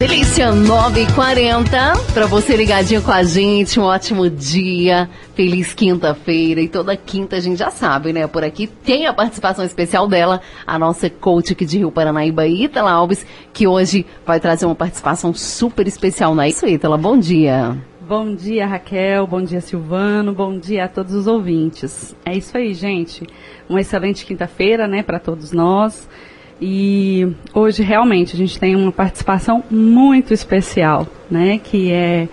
Delícia 0.00 0.50
9h40, 0.50 2.14
para 2.14 2.26
você 2.26 2.56
ligadinho 2.56 3.02
com 3.02 3.10
a 3.10 3.22
gente, 3.22 3.78
um 3.78 3.82
ótimo 3.82 4.30
dia, 4.30 5.10
feliz 5.34 5.74
quinta-feira 5.74 6.62
e 6.62 6.68
toda 6.70 6.96
quinta 6.96 7.36
a 7.36 7.40
gente 7.40 7.58
já 7.58 7.70
sabe, 7.70 8.14
né? 8.14 8.26
Por 8.26 8.42
aqui 8.42 8.66
tem 8.66 9.06
a 9.06 9.12
participação 9.12 9.62
especial 9.62 10.08
dela, 10.08 10.40
a 10.66 10.78
nossa 10.78 11.10
coach 11.10 11.52
aqui 11.52 11.66
de 11.66 11.76
Rio 11.76 11.92
Paranaíba, 11.92 12.46
Ítala 12.46 12.90
Alves, 12.90 13.26
que 13.52 13.66
hoje 13.66 14.06
vai 14.24 14.40
trazer 14.40 14.64
uma 14.64 14.74
participação 14.74 15.34
super 15.34 15.86
especial 15.86 16.34
na 16.34 16.48
isso, 16.48 16.66
Ítala, 16.66 16.96
bom 16.96 17.18
dia. 17.18 17.76
Bom 18.08 18.34
dia, 18.34 18.66
Raquel. 18.66 19.26
Bom 19.26 19.42
dia, 19.42 19.60
Silvano. 19.60 20.32
Bom 20.32 20.58
dia 20.58 20.86
a 20.86 20.88
todos 20.88 21.12
os 21.12 21.26
ouvintes. 21.26 22.16
É 22.24 22.34
isso 22.34 22.56
aí, 22.56 22.72
gente. 22.72 23.26
Uma 23.68 23.82
excelente 23.82 24.24
quinta-feira, 24.24 24.88
né, 24.88 25.02
para 25.02 25.18
todos 25.18 25.52
nós. 25.52 26.08
E 26.58 27.28
hoje 27.52 27.82
realmente 27.82 28.34
a 28.34 28.38
gente 28.38 28.58
tem 28.58 28.74
uma 28.74 28.90
participação 28.90 29.62
muito 29.70 30.32
especial, 30.32 31.06
né, 31.30 31.60
que 31.62 31.92
é 31.92 32.30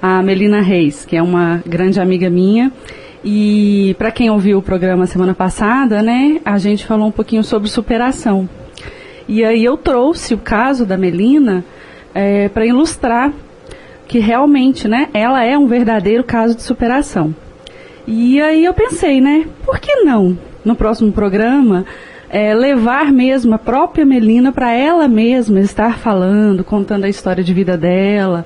a 0.00 0.22
Melina 0.22 0.60
Reis, 0.60 1.04
que 1.04 1.16
é 1.16 1.22
uma 1.22 1.60
grande 1.66 2.00
amiga 2.00 2.30
minha. 2.30 2.70
E 3.24 3.96
para 3.98 4.12
quem 4.12 4.30
ouviu 4.30 4.58
o 4.58 4.62
programa 4.62 5.06
semana 5.06 5.34
passada, 5.34 6.04
né, 6.04 6.40
a 6.44 6.56
gente 6.56 6.86
falou 6.86 7.08
um 7.08 7.12
pouquinho 7.12 7.42
sobre 7.42 7.68
superação. 7.68 8.48
E 9.26 9.44
aí 9.44 9.64
eu 9.64 9.76
trouxe 9.76 10.34
o 10.34 10.38
caso 10.38 10.86
da 10.86 10.96
Melina 10.96 11.64
é, 12.14 12.48
para 12.48 12.64
ilustrar 12.64 13.32
que 14.06 14.18
realmente, 14.18 14.86
né, 14.88 15.08
ela 15.12 15.42
é 15.44 15.58
um 15.58 15.66
verdadeiro 15.66 16.24
caso 16.24 16.54
de 16.54 16.62
superação. 16.62 17.34
E 18.06 18.40
aí 18.40 18.64
eu 18.64 18.72
pensei, 18.72 19.20
né, 19.20 19.46
por 19.64 19.80
que 19.80 19.96
não, 20.04 20.38
no 20.64 20.76
próximo 20.76 21.10
programa, 21.10 21.84
é, 22.28 22.54
levar 22.54 23.12
mesmo 23.12 23.54
a 23.54 23.58
própria 23.58 24.04
Melina 24.04 24.52
para 24.52 24.72
ela 24.72 25.08
mesma 25.08 25.60
estar 25.60 25.98
falando, 25.98 26.64
contando 26.64 27.04
a 27.04 27.08
história 27.08 27.42
de 27.42 27.54
vida 27.54 27.76
dela 27.76 28.44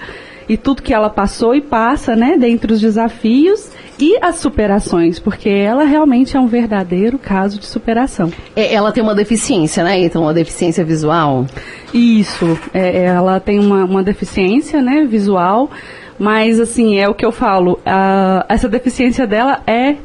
e 0.49 0.57
tudo 0.57 0.83
que 0.83 0.93
ela 0.93 1.09
passou 1.09 1.55
e 1.55 1.61
passa, 1.61 2.17
né, 2.17 2.37
dentre 2.39 2.73
os 2.73 2.81
desafios 2.81 3.71
e 4.01 4.19
as 4.23 4.37
superações, 4.37 5.19
porque 5.19 5.49
ela 5.49 5.85
realmente 5.85 6.37
é 6.37 6.41
um 6.41 6.47
verdadeiro 6.47 7.19
caso 7.19 7.59
de 7.59 7.67
superação. 7.67 8.33
É, 8.57 8.73
ela 8.73 8.91
tem 8.93 9.03
uma 9.03 9.15
deficiência, 9.15 9.85
né, 9.85 10.01
então 10.01 10.23
uma 10.23 10.33
deficiência 10.33 10.83
visual? 10.85 11.47
Isso, 11.93 12.59
é, 12.73 13.05
ela 13.05 13.39
tem 13.39 13.59
uma, 13.59 13.85
uma 13.85 14.03
deficiência, 14.03 14.81
né, 14.81 15.05
visual, 15.05 15.71
mas 16.19 16.59
assim, 16.59 16.99
é 16.99 17.09
o 17.09 17.15
que 17.15 17.27
eu 17.27 17.33
falo, 17.33 17.79
a, 17.85 18.47
essa 18.49 18.69
deficiência 18.69 19.27
dela 19.27 19.61
é 19.67 19.97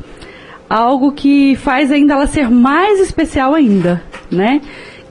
algo 0.69 1.11
que 1.11 1.55
faz 1.55 1.91
ainda 1.91 2.13
ela 2.13 2.27
ser 2.27 2.49
mais 2.49 2.99
especial 2.99 3.53
ainda, 3.53 4.01
né? 4.29 4.61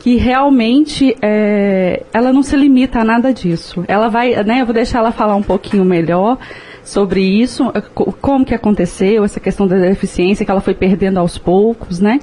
que 0.01 0.17
realmente 0.17 1.17
é, 1.23 2.03
ela 2.13 2.31
não 2.31 2.43
se 2.43 2.55
limita 2.55 2.99
a 2.99 3.05
nada 3.05 3.33
disso. 3.33 3.83
Ela 3.89 4.09
vai, 4.09 4.35
né, 4.45 4.61
eu 4.61 4.67
vou 4.67 4.75
deixar 4.75 4.99
ela 4.99 5.11
falar 5.11 5.35
um 5.35 5.43
pouquinho 5.43 5.83
melhor 5.83 6.37
sobre 6.85 7.23
isso, 7.23 7.73
é, 7.75 7.81
como 8.21 8.45
que 8.45 8.55
aconteceu, 8.55 9.25
essa 9.25 9.41
questão 9.41 9.67
da 9.67 9.77
deficiência 9.77 10.45
que 10.45 10.51
ela 10.51 10.61
foi 10.61 10.75
perdendo 10.75 11.19
aos 11.19 11.39
poucos, 11.39 11.99
né? 11.99 12.21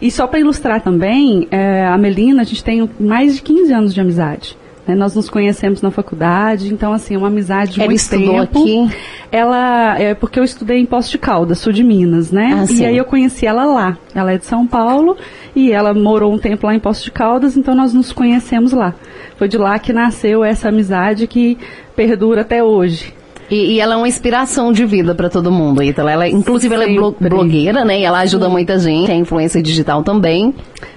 E 0.00 0.10
só 0.10 0.26
para 0.26 0.38
ilustrar 0.38 0.80
também, 0.80 1.48
é, 1.50 1.84
a 1.84 1.98
Melina, 1.98 2.42
a 2.42 2.44
gente 2.44 2.62
tem 2.62 2.88
mais 2.98 3.34
de 3.34 3.42
15 3.42 3.72
anos 3.72 3.94
de 3.94 4.00
amizade. 4.00 4.56
Né? 4.86 4.94
Nós 4.94 5.14
nos 5.14 5.28
conhecemos 5.28 5.82
na 5.82 5.90
faculdade, 5.90 6.72
então 6.72 6.92
assim, 6.92 7.16
uma 7.16 7.28
amizade 7.28 7.72
de 7.72 7.80
Ela 7.80 7.88
muito 7.88 8.00
estudou 8.00 8.46
tempo. 8.46 8.62
aqui? 8.62 8.96
Ela, 9.32 9.98
é 9.98 10.14
porque 10.14 10.38
eu 10.38 10.44
estudei 10.44 10.78
em 10.78 10.86
Poço 10.86 11.10
de 11.10 11.18
Caldas, 11.18 11.58
sul 11.58 11.72
de 11.72 11.82
Minas, 11.82 12.30
né? 12.30 12.54
Ah, 12.60 12.64
e 12.64 12.68
sim. 12.68 12.86
aí 12.86 12.96
eu 12.96 13.04
conheci 13.04 13.46
ela 13.46 13.64
lá. 13.64 13.98
Ela 14.14 14.32
é 14.32 14.38
de 14.38 14.46
São 14.46 14.66
Paulo 14.66 15.16
e 15.56 15.72
ela 15.72 15.92
morou 15.92 16.32
um 16.32 16.38
tempo 16.38 16.66
lá 16.66 16.74
em 16.74 16.78
Poço 16.78 17.04
de 17.04 17.10
Caldas, 17.10 17.56
então 17.56 17.74
nós 17.74 17.92
nos 17.92 18.12
conhecemos 18.12 18.72
lá. 18.72 18.94
Foi 19.36 19.48
de 19.48 19.58
lá 19.58 19.78
que 19.78 19.92
nasceu 19.92 20.44
essa 20.44 20.68
amizade 20.68 21.26
que 21.26 21.58
perdura 21.96 22.42
até 22.42 22.62
hoje. 22.62 23.12
E, 23.50 23.74
e 23.74 23.80
ela 23.80 23.94
é 23.94 23.96
uma 23.96 24.08
inspiração 24.08 24.72
de 24.72 24.84
vida 24.86 25.14
para 25.14 25.28
todo 25.28 25.52
mundo, 25.52 25.82
Ítala. 25.82 26.10
Ela, 26.12 26.28
inclusive, 26.28 26.74
ela 26.74 26.84
é 26.84 26.94
blo- 26.94 27.10
Sempre. 27.12 27.28
blogueira, 27.28 27.84
né? 27.84 28.00
E 28.00 28.04
ela 28.04 28.20
ajuda 28.20 28.48
muita 28.48 28.78
gente, 28.78 29.10
é 29.10 29.14
influência 29.14 29.62
digital 29.62 30.02
também. 30.02 30.54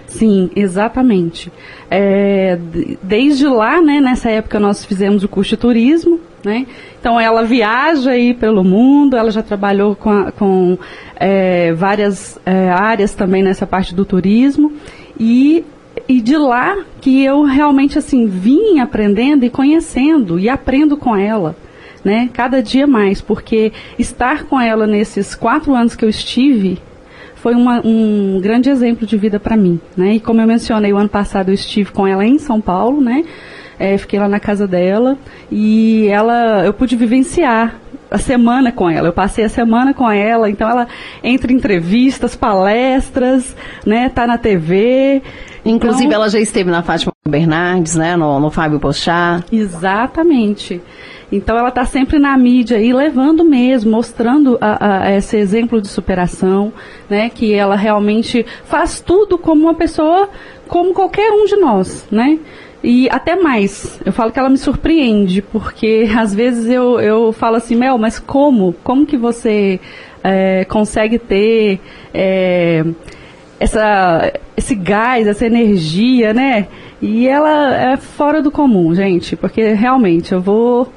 Sim, 0.08 0.50
exatamente. 0.56 1.52
É, 1.92 2.58
desde 3.04 3.46
lá, 3.48 3.82
né, 3.82 4.00
nessa 4.00 4.30
época 4.30 4.60
nós 4.60 4.86
fizemos 4.86 5.24
o 5.24 5.28
curso 5.28 5.52
de 5.52 5.58
turismo, 5.58 6.20
né? 6.44 6.66
Então 7.00 7.20
ela 7.20 7.44
viaja 7.44 8.12
aí 8.12 8.34
pelo 8.34 8.64
mundo, 8.64 9.18
ela 9.18 9.30
já 9.32 9.44
trabalhou 9.44 9.96
com, 9.96 10.10
a- 10.10 10.32
com 10.32 10.78
é, 11.18 11.74
várias 11.74 12.40
é, 12.46 12.70
áreas 12.70 13.14
também 13.14 13.44
nessa 13.44 13.68
parte 13.68 13.94
do 13.94 14.06
turismo 14.06 14.72
e 15.20 15.64
e 16.08 16.22
de 16.22 16.38
lá 16.38 16.78
que 17.02 17.24
eu 17.24 17.42
realmente 17.44 17.98
assim 17.98 18.28
vim 18.28 18.80
aprendendo 18.80 19.44
e 19.44 19.50
conhecendo 19.50 20.40
e 20.40 20.48
aprendo 20.48 20.96
com 20.96 21.16
ela, 21.16 21.56
né? 22.04 22.30
Cada 22.34 22.62
dia 22.62 22.86
mais, 22.88 23.22
porque 23.22 23.72
estar 23.98 24.44
com 24.46 24.60
ela 24.60 24.86
nesses 24.88 25.36
quatro 25.36 25.74
anos 25.76 25.96
que 25.96 26.04
eu 26.06 26.10
estive 26.10 26.80
foi 27.36 27.54
uma- 27.54 27.82
um 27.86 28.40
grande 28.42 28.70
exemplo 28.70 29.06
de 29.06 29.16
vida 29.18 29.40
para 29.40 29.56
mim, 29.56 29.80
né? 29.96 30.16
E 30.16 30.20
como 30.20 30.42
eu 30.42 30.48
mencionei, 30.48 30.92
o 30.94 30.98
ano 30.98 31.10
passado 31.10 31.50
eu 31.50 31.54
estive 31.54 31.92
com 31.92 32.08
ela 32.08 32.26
em 32.26 32.38
São 32.40 32.60
Paulo, 32.60 33.00
né? 33.02 33.24
É, 33.80 33.96
fiquei 33.98 34.18
lá 34.20 34.28
na 34.28 34.40
casa 34.40 34.68
dela 34.68 35.18
e 35.52 36.08
ela, 36.08 36.66
eu 36.66 36.74
pude 36.74 36.96
vivenciar 36.96 37.76
a 38.10 38.18
semana 38.18 38.72
com 38.72 38.90
ela. 38.90 39.10
Eu 39.10 39.14
passei 39.14 39.46
a 39.46 39.50
semana 39.50 39.94
com 39.94 40.10
ela, 40.10 40.50
então 40.50 40.68
ela 40.68 40.88
entre 41.24 41.54
entrevistas, 41.54 42.36
palestras, 42.36 43.56
né? 43.86 44.10
Tá 44.10 44.26
na 44.26 44.38
TV. 44.38 45.22
Inclusive, 45.64 46.06
Então- 46.06 46.16
ela 46.22 46.30
já 46.30 46.40
esteve 46.40 46.72
na 46.72 46.82
Fátima 46.82 47.12
Bernardes, 47.28 47.94
né? 47.96 48.16
No, 48.16 48.40
no 48.40 48.50
Fábio 48.50 48.80
Pochá. 48.80 49.44
Exatamente. 49.52 50.82
Então 51.32 51.58
ela 51.58 51.70
está 51.70 51.84
sempre 51.86 52.20
na 52.20 52.38
mídia 52.38 52.78
aí, 52.78 52.94
levando 52.94 53.44
mesmo, 53.44 53.92
mostrando 53.92 54.58
a- 54.62 55.04
a- 55.08 55.16
esse 55.16 55.36
exemplo 55.36 55.82
de 55.82 55.88
superação, 55.88 56.72
né? 57.10 57.30
Que 57.30 57.54
ela 57.54 57.76
realmente 57.76 58.46
faz 58.64 59.02
tudo 59.02 59.38
como 59.38 59.64
uma 59.64 59.74
pessoa, 59.74 60.30
como 60.68 60.94
qualquer 60.94 61.32
um 61.32 61.46
de 61.46 61.58
nós, 61.58 62.08
né? 62.10 62.40
E 62.84 63.10
até 63.10 63.36
mais, 63.36 64.00
eu 64.06 64.14
falo 64.14 64.32
que 64.32 64.40
ela 64.40 64.50
me 64.50 64.58
surpreende, 64.58 65.42
porque 65.42 66.08
às 66.18 66.34
vezes 66.34 66.70
eu, 66.70 67.00
eu 67.02 67.34
falo 67.34 67.58
assim, 67.58 67.76
Mel, 67.76 67.98
mas 67.98 68.20
como? 68.20 68.74
Como 68.84 69.06
que 69.06 69.18
você 69.18 69.80
é, 70.24 70.64
consegue 70.66 71.20
ter 71.20 71.82
é, 72.14 72.86
essa, 73.60 74.32
esse 74.56 74.76
gás, 74.76 75.28
essa 75.28 75.46
energia, 75.46 76.34
né? 76.34 76.68
E 77.02 77.28
ela 77.28 77.76
é 77.94 77.98
fora 77.98 78.42
do 78.42 78.50
comum, 78.52 78.94
gente, 78.96 79.36
porque 79.36 79.74
realmente 79.74 80.32
eu 80.34 80.40
vou 80.42 80.92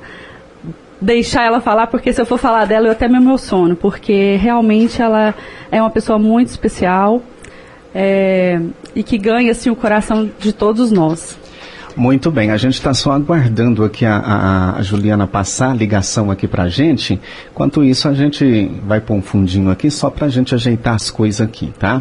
deixar 1.01 1.45
ela 1.45 1.61
falar, 1.61 1.87
porque 1.87 2.13
se 2.13 2.21
eu 2.21 2.27
for 2.27 2.39
falar 2.39 2.67
dela 2.67 2.87
eu 2.89 2.93
até 2.93 3.09
me 3.09 3.17
emociono, 3.17 3.75
porque 3.77 4.37
realmente 4.37 5.01
ela 5.01 5.35
é 5.71 5.81
uma 5.81 5.91
pessoa 5.91 6.19
muito 6.19 6.49
especial 6.49 7.23
é, 7.95 8.61
e 8.95 9.03
que 9.03 9.19
ganha 9.19 9.51
assim 9.51 9.71
o 9.71 9.77
coração 9.77 10.31
de 10.39 10.53
todos 10.53 10.93
nós. 10.93 11.39
Muito 11.97 12.31
bem, 12.31 12.51
a 12.53 12.57
gente 12.57 12.75
está 12.75 12.95
só 12.95 13.13
aguardando 13.13 13.85
aqui 13.85 14.07
a, 14.07 14.17
a- 14.17 14.77
a 14.79 14.83
Juliana 14.83 15.27
passar 15.27 15.73
a 15.73 15.75
ligação 15.75 16.31
aqui 16.31 16.47
para 16.47 16.63
a 16.65 16.69
gente. 16.69 17.21
Enquanto 17.51 17.83
isso, 17.83 18.09
a 18.09 18.15
gente 18.15 18.71
vai 18.87 19.01
pôr 19.01 19.15
um 19.15 19.23
fundinho 19.23 19.71
aqui 19.71 19.91
só 19.91 20.09
para 20.09 20.27
a 20.27 20.29
gente 20.29 20.55
ajeitar 20.55 20.95
as 20.95 21.11
coisas 21.11 21.41
aqui, 21.41 21.73
tá? 21.79 22.01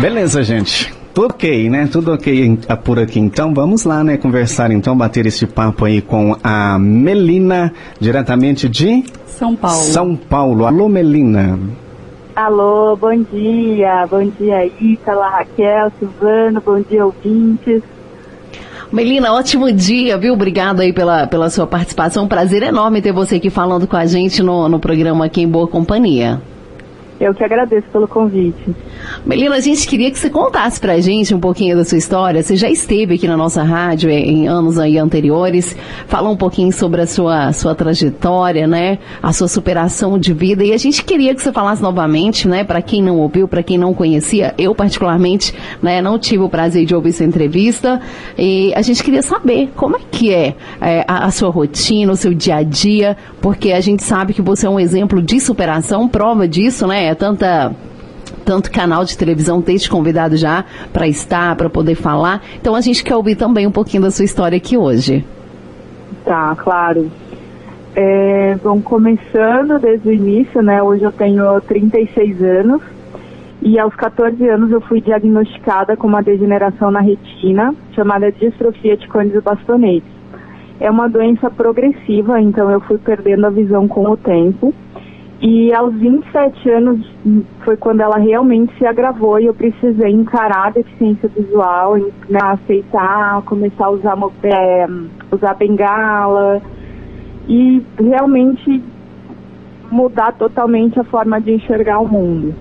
Beleza, 0.00 0.44
gente. 0.44 0.94
Tudo 1.12 1.32
ok, 1.32 1.68
né? 1.68 1.88
Tudo 1.90 2.12
ok 2.12 2.58
por 2.84 3.00
aqui. 3.00 3.18
Então 3.18 3.52
vamos 3.52 3.84
lá, 3.84 4.04
né? 4.04 4.16
Conversar, 4.16 4.70
então, 4.70 4.96
bater 4.96 5.26
esse 5.26 5.44
papo 5.44 5.84
aí 5.84 6.00
com 6.00 6.36
a 6.42 6.78
Melina, 6.78 7.72
diretamente 7.98 8.68
de 8.68 9.04
São 9.26 9.56
Paulo. 9.56 9.76
São 9.76 10.14
Paulo. 10.14 10.66
Alô, 10.66 10.88
Melina. 10.88 11.58
Alô, 12.36 12.94
bom 12.94 13.16
dia. 13.32 14.06
Bom 14.08 14.30
dia, 14.38 14.70
Ítala, 14.80 15.28
Raquel, 15.30 15.90
Silvano, 15.98 16.62
bom 16.64 16.80
dia, 16.80 17.04
ouvintes. 17.04 17.82
Melina, 18.92 19.32
ótimo 19.32 19.72
dia, 19.72 20.16
viu? 20.16 20.34
Obrigado 20.34 20.80
aí 20.80 20.92
pela, 20.92 21.26
pela 21.26 21.50
sua 21.50 21.66
participação. 21.66 22.28
Prazer 22.28 22.62
enorme 22.62 23.02
ter 23.02 23.12
você 23.12 23.34
aqui 23.34 23.50
falando 23.50 23.88
com 23.88 23.96
a 23.96 24.06
gente 24.06 24.44
no, 24.44 24.68
no 24.68 24.78
programa 24.78 25.24
aqui 25.24 25.42
em 25.42 25.48
Boa 25.48 25.66
Companhia. 25.66 26.40
Eu 27.20 27.34
que 27.34 27.42
agradeço 27.42 27.88
pelo 27.88 28.06
convite. 28.06 28.74
Melina, 29.26 29.56
a 29.56 29.60
gente 29.60 29.88
queria 29.88 30.08
que 30.08 30.18
você 30.18 30.30
contasse 30.30 30.78
pra 30.78 31.00
gente 31.00 31.34
um 31.34 31.40
pouquinho 31.40 31.76
da 31.76 31.84
sua 31.84 31.98
história. 31.98 32.42
Você 32.42 32.54
já 32.54 32.70
esteve 32.70 33.16
aqui 33.16 33.26
na 33.26 33.36
nossa 33.36 33.62
rádio 33.64 34.08
em 34.08 34.46
anos 34.46 34.78
aí 34.78 34.96
anteriores, 34.98 35.76
falou 36.06 36.32
um 36.32 36.36
pouquinho 36.36 36.72
sobre 36.72 37.00
a 37.00 37.06
sua, 37.06 37.52
sua 37.52 37.74
trajetória, 37.74 38.68
né? 38.68 38.98
A 39.20 39.32
sua 39.32 39.48
superação 39.48 40.16
de 40.16 40.32
vida. 40.32 40.62
E 40.62 40.72
a 40.72 40.76
gente 40.76 41.02
queria 41.02 41.34
que 41.34 41.42
você 41.42 41.52
falasse 41.52 41.82
novamente, 41.82 42.46
né? 42.46 42.62
Para 42.62 42.80
quem 42.80 43.02
não 43.02 43.16
ouviu, 43.18 43.48
para 43.48 43.64
quem 43.64 43.76
não 43.76 43.92
conhecia, 43.92 44.54
eu 44.56 44.72
particularmente, 44.72 45.52
né? 45.82 46.00
Não 46.00 46.20
tive 46.20 46.44
o 46.44 46.48
prazer 46.48 46.84
de 46.86 46.94
ouvir 46.94 47.08
essa 47.08 47.24
entrevista. 47.24 48.00
E 48.38 48.72
a 48.76 48.82
gente 48.82 49.02
queria 49.02 49.22
saber 49.22 49.70
como 49.74 49.96
é 49.96 50.00
que 50.08 50.32
é, 50.32 50.54
é 50.80 51.04
a, 51.08 51.24
a 51.24 51.30
sua 51.32 51.50
rotina, 51.50 52.12
o 52.12 52.16
seu 52.16 52.32
dia 52.32 52.56
a 52.56 52.62
dia, 52.62 53.16
porque 53.40 53.72
a 53.72 53.80
gente 53.80 54.04
sabe 54.04 54.32
que 54.32 54.40
você 54.40 54.66
é 54.66 54.70
um 54.70 54.78
exemplo 54.78 55.20
de 55.20 55.40
superação, 55.40 56.06
prova 56.06 56.46
disso, 56.46 56.86
né? 56.86 57.07
É 57.08 57.14
tanta 57.14 57.72
tanto 58.44 58.70
canal 58.70 59.04
de 59.04 59.16
televisão 59.16 59.60
ter 59.60 59.78
te 59.78 59.88
convidado 59.88 60.36
já 60.36 60.64
para 60.92 61.06
estar, 61.06 61.56
para 61.56 61.68
poder 61.68 61.94
falar. 61.94 62.42
Então 62.60 62.74
a 62.74 62.80
gente 62.80 63.02
quer 63.02 63.16
ouvir 63.16 63.36
também 63.36 63.66
um 63.66 63.70
pouquinho 63.70 64.02
da 64.02 64.10
sua 64.10 64.24
história 64.24 64.56
aqui 64.56 64.76
hoje. 64.76 65.24
Tá, 66.24 66.54
claro. 66.56 67.10
É, 67.94 68.56
bom, 68.62 68.80
começando 68.80 69.78
desde 69.78 70.08
o 70.08 70.12
início, 70.12 70.62
né? 70.62 70.82
Hoje 70.82 71.02
eu 71.02 71.12
tenho 71.12 71.60
36 71.62 72.42
anos 72.42 72.82
e 73.60 73.78
aos 73.78 73.94
14 73.94 74.46
anos 74.48 74.70
eu 74.70 74.80
fui 74.82 75.00
diagnosticada 75.00 75.96
com 75.96 76.06
uma 76.06 76.22
degeneração 76.22 76.90
na 76.90 77.00
retina 77.00 77.74
chamada 77.94 78.30
distrofia 78.30 78.96
de 78.96 79.08
cônios 79.08 79.42
bastonetes. 79.42 80.08
É 80.80 80.90
uma 80.90 81.08
doença 81.08 81.50
progressiva, 81.50 82.40
então 82.40 82.70
eu 82.70 82.80
fui 82.80 82.98
perdendo 82.98 83.46
a 83.46 83.50
visão 83.50 83.88
com 83.88 84.08
o 84.08 84.16
tempo. 84.16 84.72
E 85.40 85.72
aos 85.72 85.94
27 85.94 86.68
anos 86.68 87.06
foi 87.64 87.76
quando 87.76 88.00
ela 88.00 88.18
realmente 88.18 88.76
se 88.76 88.84
agravou 88.84 89.38
e 89.38 89.46
eu 89.46 89.54
precisei 89.54 90.10
encarar 90.10 90.66
a 90.66 90.70
deficiência 90.70 91.28
visual, 91.28 91.96
né, 92.28 92.40
aceitar, 92.42 93.42
começar 93.42 93.86
a 93.86 93.90
usar, 93.90 94.18
é, 94.42 94.86
usar 95.30 95.54
bengala 95.54 96.60
e 97.46 97.80
realmente 98.00 98.82
mudar 99.92 100.32
totalmente 100.32 100.98
a 100.98 101.04
forma 101.04 101.40
de 101.40 101.52
enxergar 101.52 102.00
o 102.00 102.08
mundo. 102.08 102.52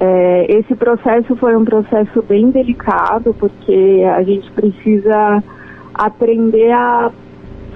É, 0.00 0.58
esse 0.58 0.74
processo 0.74 1.36
foi 1.36 1.56
um 1.56 1.64
processo 1.64 2.20
bem 2.22 2.50
delicado 2.50 3.32
porque 3.38 4.02
a 4.12 4.24
gente 4.24 4.50
precisa 4.50 5.40
aprender 5.94 6.72
a 6.72 7.12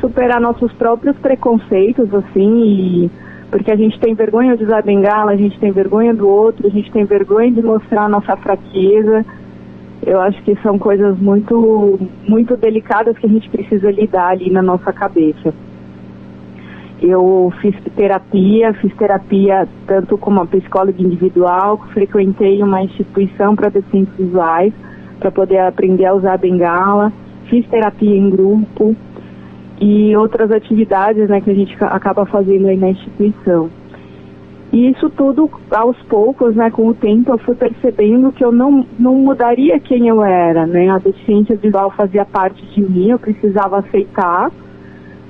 superar 0.00 0.40
nossos 0.40 0.72
próprios 0.72 1.16
preconceitos 1.18 2.12
assim 2.12 2.64
e 2.64 3.25
porque 3.50 3.70
a 3.70 3.76
gente 3.76 3.98
tem 4.00 4.14
vergonha 4.14 4.56
de 4.56 4.64
usar 4.64 4.82
bengala, 4.82 5.32
a 5.32 5.36
gente 5.36 5.58
tem 5.58 5.70
vergonha 5.70 6.12
do 6.12 6.28
outro, 6.28 6.66
a 6.66 6.70
gente 6.70 6.90
tem 6.90 7.04
vergonha 7.04 7.52
de 7.52 7.62
mostrar 7.62 8.04
a 8.04 8.08
nossa 8.08 8.36
fraqueza. 8.36 9.24
Eu 10.04 10.20
acho 10.20 10.42
que 10.42 10.56
são 10.62 10.78
coisas 10.78 11.18
muito, 11.18 11.98
muito 12.28 12.56
delicadas 12.56 13.16
que 13.18 13.26
a 13.26 13.28
gente 13.28 13.48
precisa 13.48 13.90
lidar 13.90 14.28
ali 14.28 14.50
na 14.50 14.62
nossa 14.62 14.92
cabeça. 14.92 15.54
Eu 17.00 17.52
fiz 17.60 17.74
terapia, 17.94 18.72
fiz 18.74 18.94
terapia 18.96 19.68
tanto 19.86 20.16
como 20.16 20.40
uma 20.40 20.46
psicóloga 20.46 21.00
individual, 21.00 21.78
frequentei 21.92 22.62
uma 22.62 22.82
instituição 22.82 23.54
para 23.54 23.68
deficientes 23.68 24.14
visuais, 24.16 24.72
para 25.20 25.30
poder 25.30 25.58
aprender 25.58 26.06
a 26.06 26.14
usar 26.14 26.38
bengala, 26.38 27.12
fiz 27.48 27.66
terapia 27.68 28.16
em 28.16 28.30
grupo, 28.30 28.96
e 29.80 30.16
outras 30.16 30.50
atividades 30.50 31.28
né, 31.28 31.40
que 31.40 31.50
a 31.50 31.54
gente 31.54 31.76
acaba 31.80 32.24
fazendo 32.26 32.66
aí 32.66 32.76
na 32.76 32.90
instituição. 32.90 33.70
E 34.72 34.90
isso 34.90 35.08
tudo, 35.10 35.50
aos 35.70 35.96
poucos, 36.02 36.54
né, 36.56 36.70
com 36.70 36.88
o 36.88 36.94
tempo, 36.94 37.30
eu 37.30 37.38
fui 37.38 37.54
percebendo 37.54 38.32
que 38.32 38.44
eu 38.44 38.50
não, 38.50 38.84
não 38.98 39.14
mudaria 39.14 39.78
quem 39.78 40.08
eu 40.08 40.22
era. 40.22 40.66
Né? 40.66 40.88
A 40.90 40.98
deficiência 40.98 41.56
visual 41.56 41.90
fazia 41.90 42.24
parte 42.24 42.64
de 42.74 42.82
mim, 42.82 43.10
eu 43.10 43.18
precisava 43.18 43.78
aceitar, 43.78 44.50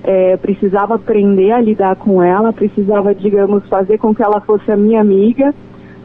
é, 0.03 0.37
precisava 0.37 0.95
aprender 0.95 1.53
a 1.53 1.61
lidar 1.61 1.97
com 1.97 2.23
ela, 2.23 2.53
precisava, 2.53 3.15
digamos, 3.15 3.67
fazer 3.69 3.99
com 3.99 4.15
que 4.15 4.23
ela 4.23 4.41
fosse 4.41 4.71
a 4.71 4.77
minha 4.77 5.01
amiga 5.01 5.55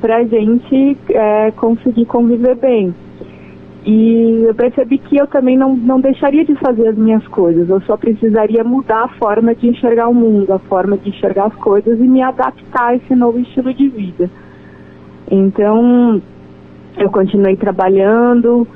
para 0.02 0.18
a 0.18 0.24
gente 0.24 0.98
é, 1.10 1.52
conseguir 1.52 2.06
conviver 2.06 2.56
bem. 2.56 2.94
E 3.84 4.44
eu 4.48 4.54
percebi 4.54 5.00
que 5.00 5.18
eu 5.18 5.26
também 5.26 5.58
não, 5.58 5.76
não 5.76 6.00
deixaria 6.00 6.46
de 6.46 6.54
fazer 6.56 6.90
as 6.90 6.96
minhas 6.96 7.26
coisas, 7.28 7.68
eu 7.68 7.82
só 7.82 7.98
precisaria 7.98 8.64
mudar 8.64 9.06
a 9.06 9.08
forma 9.18 9.56
de 9.56 9.68
enxergar 9.68 10.08
o 10.08 10.14
mundo, 10.14 10.54
a 10.54 10.60
forma 10.60 10.98
de 10.98 11.10
enxergar 11.10 11.46
as 11.46 11.56
coisas 11.56 12.00
e 12.00 12.04
me 12.04 12.22
adaptar 12.22 12.90
a 12.90 12.96
esse 12.96 13.16
novo 13.16 13.40
estilo 13.40 13.74
de 13.74 13.88
vida. 13.90 14.30
Então, 15.32 16.22
eu 16.98 17.10
continuei 17.10 17.56
trabalhando, 17.56 18.68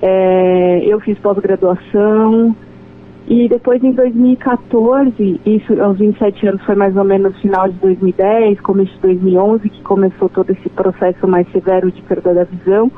é, 0.00 0.82
eu 0.86 0.98
fiz 1.00 1.18
pós-graduação, 1.18 2.56
e 3.26 3.48
depois 3.48 3.82
em 3.82 3.92
2014, 3.92 5.40
isso 5.46 5.82
aos 5.82 5.98
27 5.98 6.46
anos 6.46 6.62
foi 6.64 6.74
mais 6.74 6.94
ou 6.96 7.04
menos 7.04 7.34
final 7.40 7.68
de 7.68 7.78
2010, 7.78 8.60
começo 8.60 8.92
de 8.94 9.00
2011, 9.00 9.68
que 9.70 9.82
começou 9.82 10.28
todo 10.28 10.50
esse 10.50 10.68
processo 10.70 11.26
mais 11.26 11.50
severo 11.50 11.90
de 11.90 12.02
perda 12.02 12.34
da 12.34 12.44
visão. 12.44 12.92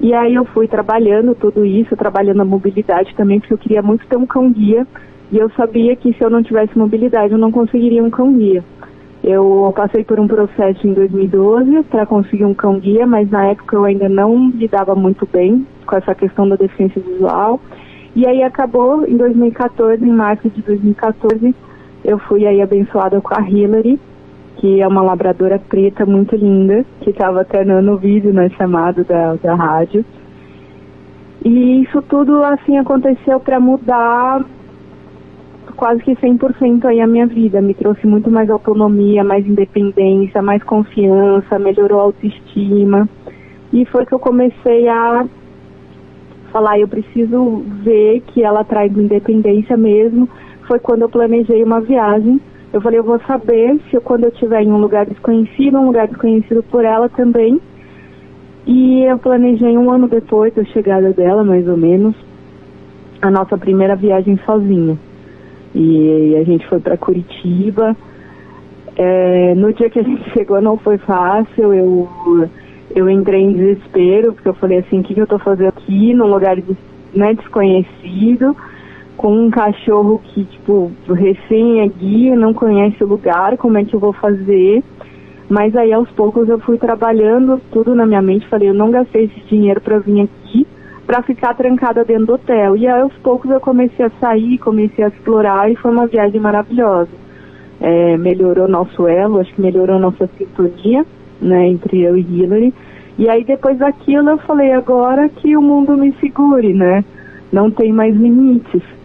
E 0.00 0.14
aí 0.14 0.34
eu 0.34 0.44
fui 0.44 0.68
trabalhando 0.68 1.34
tudo 1.34 1.64
isso, 1.64 1.96
trabalhando 1.96 2.40
a 2.40 2.44
mobilidade 2.44 3.14
também, 3.16 3.40
porque 3.40 3.52
eu 3.52 3.58
queria 3.58 3.82
muito 3.82 4.06
ter 4.06 4.16
um 4.16 4.26
cão-guia. 4.26 4.86
E 5.30 5.36
eu 5.36 5.50
sabia 5.50 5.94
que 5.96 6.12
se 6.14 6.22
eu 6.22 6.30
não 6.30 6.42
tivesse 6.42 6.78
mobilidade, 6.78 7.32
eu 7.32 7.38
não 7.38 7.50
conseguiria 7.50 8.02
um 8.02 8.10
cão-guia. 8.10 8.64
Eu 9.22 9.72
passei 9.74 10.04
por 10.04 10.18
um 10.20 10.28
processo 10.28 10.86
em 10.86 10.94
2012 10.94 11.82
para 11.90 12.06
conseguir 12.06 12.44
um 12.44 12.54
cão-guia, 12.54 13.06
mas 13.06 13.28
na 13.28 13.46
época 13.46 13.76
eu 13.76 13.84
ainda 13.84 14.08
não 14.08 14.50
lidava 14.50 14.94
muito 14.94 15.28
bem 15.30 15.66
com 15.84 15.96
essa 15.96 16.14
questão 16.14 16.48
da 16.48 16.54
deficiência 16.54 17.02
visual. 17.02 17.60
E 18.14 18.26
aí 18.26 18.42
acabou 18.42 19.06
em 19.06 19.16
2014, 19.16 20.04
em 20.04 20.12
março 20.12 20.48
de 20.48 20.62
2014, 20.62 21.54
eu 22.04 22.18
fui 22.20 22.46
aí 22.46 22.62
abençoada 22.62 23.20
com 23.20 23.34
a 23.34 23.40
Hillary, 23.40 24.00
que 24.58 24.80
é 24.80 24.86
uma 24.86 25.02
labradora 25.02 25.58
preta 25.58 26.04
muito 26.04 26.34
linda, 26.34 26.84
que 27.00 27.10
estava 27.10 27.42
até 27.42 27.64
no 27.64 27.96
vídeo, 27.96 28.32
no 28.32 28.42
né, 28.42 28.50
chamado 28.50 29.04
da, 29.04 29.34
da 29.36 29.54
rádio. 29.54 30.04
E 31.44 31.82
isso 31.82 32.02
tudo, 32.02 32.42
assim, 32.42 32.76
aconteceu 32.76 33.38
para 33.38 33.60
mudar 33.60 34.44
quase 35.76 36.02
que 36.02 36.12
100% 36.16 36.84
aí 36.86 37.00
a 37.00 37.06
minha 37.06 37.26
vida. 37.26 37.62
Me 37.62 37.72
trouxe 37.72 38.04
muito 38.04 38.30
mais 38.30 38.50
autonomia, 38.50 39.22
mais 39.22 39.46
independência, 39.46 40.42
mais 40.42 40.62
confiança, 40.64 41.58
melhorou 41.58 42.00
a 42.00 42.04
autoestima. 42.04 43.08
E 43.72 43.84
foi 43.86 44.04
que 44.04 44.12
eu 44.12 44.18
comecei 44.18 44.88
a 44.88 45.24
falar, 46.50 46.80
eu 46.80 46.88
preciso 46.88 47.62
ver 47.84 48.22
que 48.26 48.42
ela 48.42 48.64
traz 48.64 48.90
independência 48.96 49.76
mesmo. 49.76 50.28
Foi 50.66 50.80
quando 50.80 51.02
eu 51.02 51.08
planejei 51.08 51.62
uma 51.62 51.80
viagem 51.80 52.40
eu 52.72 52.80
falei, 52.80 52.98
eu 52.98 53.04
vou 53.04 53.18
saber 53.20 53.80
se 53.88 53.96
eu, 53.96 54.00
quando 54.00 54.24
eu 54.24 54.30
estiver 54.30 54.62
em 54.62 54.70
um 54.70 54.78
lugar 54.78 55.06
desconhecido, 55.06 55.78
um 55.78 55.86
lugar 55.86 56.06
desconhecido 56.06 56.62
por 56.64 56.84
ela 56.84 57.08
também. 57.08 57.60
E 58.66 59.04
eu 59.04 59.18
planejei 59.18 59.78
um 59.78 59.90
ano 59.90 60.06
depois 60.06 60.52
da 60.54 60.62
chegada 60.64 61.10
dela, 61.12 61.42
mais 61.42 61.66
ou 61.66 61.76
menos, 61.76 62.14
a 63.22 63.30
nossa 63.30 63.56
primeira 63.56 63.96
viagem 63.96 64.38
sozinha. 64.44 64.98
E, 65.74 66.36
a 66.36 66.44
gente 66.44 66.66
foi 66.68 66.78
para 66.78 66.98
Curitiba. 66.98 67.96
É, 68.96 69.54
no 69.54 69.72
dia 69.72 69.88
que 69.88 69.98
a 69.98 70.02
gente 70.02 70.28
chegou 70.36 70.60
não 70.60 70.76
foi 70.76 70.98
fácil, 70.98 71.72
eu, 71.72 72.08
eu 72.94 73.08
entrei 73.08 73.42
em 73.42 73.54
desespero, 73.54 74.34
porque 74.34 74.48
eu 74.48 74.54
falei 74.54 74.78
assim, 74.78 75.00
o 75.00 75.02
que, 75.02 75.14
que 75.14 75.20
eu 75.20 75.24
estou 75.24 75.38
fazendo 75.38 75.68
aqui, 75.68 76.12
num 76.12 76.26
lugar 76.26 76.58
né, 77.14 77.32
desconhecido 77.32 78.54
com 79.18 79.32
um 79.32 79.50
cachorro 79.50 80.22
que, 80.24 80.44
tipo, 80.44 80.92
recém 81.08 81.80
é 81.80 81.88
guia, 81.88 82.36
não 82.36 82.54
conhece 82.54 83.02
o 83.02 83.06
lugar, 83.06 83.58
como 83.58 83.76
é 83.76 83.84
que 83.84 83.92
eu 83.92 84.00
vou 84.00 84.12
fazer? 84.12 84.82
Mas 85.50 85.74
aí 85.74 85.92
aos 85.92 86.08
poucos 86.12 86.48
eu 86.48 86.60
fui 86.60 86.78
trabalhando 86.78 87.60
tudo 87.72 87.96
na 87.96 88.06
minha 88.06 88.22
mente, 88.22 88.46
falei, 88.46 88.68
eu 88.68 88.74
não 88.74 88.92
gastei 88.92 89.24
esse 89.24 89.40
dinheiro 89.48 89.80
para 89.80 89.98
vir 89.98 90.20
aqui 90.20 90.66
para 91.04 91.22
ficar 91.22 91.54
trancada 91.54 92.04
dentro 92.04 92.26
do 92.26 92.34
hotel. 92.34 92.76
E 92.76 92.86
aí 92.86 93.00
aos 93.00 93.14
poucos 93.14 93.50
eu 93.50 93.58
comecei 93.58 94.06
a 94.06 94.10
sair, 94.20 94.56
comecei 94.58 95.04
a 95.04 95.08
explorar 95.08 95.68
e 95.68 95.74
foi 95.74 95.90
uma 95.90 96.06
viagem 96.06 96.38
maravilhosa. 96.38 97.10
É, 97.80 98.16
melhorou 98.16 98.68
nosso 98.68 99.08
elo, 99.08 99.40
acho 99.40 99.52
que 99.52 99.60
melhorou 99.60 99.98
nossa 99.98 100.28
sintonia, 100.38 101.04
né, 101.40 101.66
entre 101.66 102.02
eu 102.02 102.16
e 102.16 102.20
Hillary. 102.20 102.74
E 103.18 103.28
aí 103.28 103.42
depois 103.42 103.78
daquilo 103.78 104.30
eu 104.30 104.38
falei, 104.38 104.72
agora 104.72 105.28
que 105.28 105.56
o 105.56 105.62
mundo 105.62 105.96
me 105.96 106.12
segure, 106.20 106.72
né? 106.72 107.02
Não 107.50 107.70
tem 107.70 107.92
mais 107.92 108.14
limites. 108.14 108.97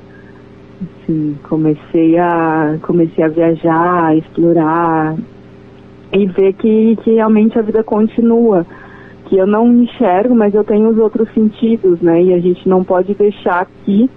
Comecei 1.44 2.18
a 2.18 2.78
comecei 2.82 3.24
a 3.24 3.28
viajar, 3.28 4.06
a 4.06 4.16
explorar 4.16 5.16
e 6.14 6.26
ver 6.28 6.54
que, 6.54 6.96
que 6.98 7.12
realmente 7.12 7.58
a 7.58 7.62
vida 7.62 7.84
continua. 7.84 8.66
Que 9.26 9.38
eu 9.38 9.48
não 9.48 9.72
enxergo, 9.74 10.36
mas 10.36 10.54
eu 10.54 10.64
tenho 10.64 10.90
os 10.90 10.98
outros 10.98 11.32
sentidos, 11.34 12.00
né? 12.02 12.22
E 12.22 12.34
a 12.34 12.40
gente 12.40 12.68
não 12.68 12.84
pode 12.84 13.14
deixar 13.14 13.68
que 13.84 14.10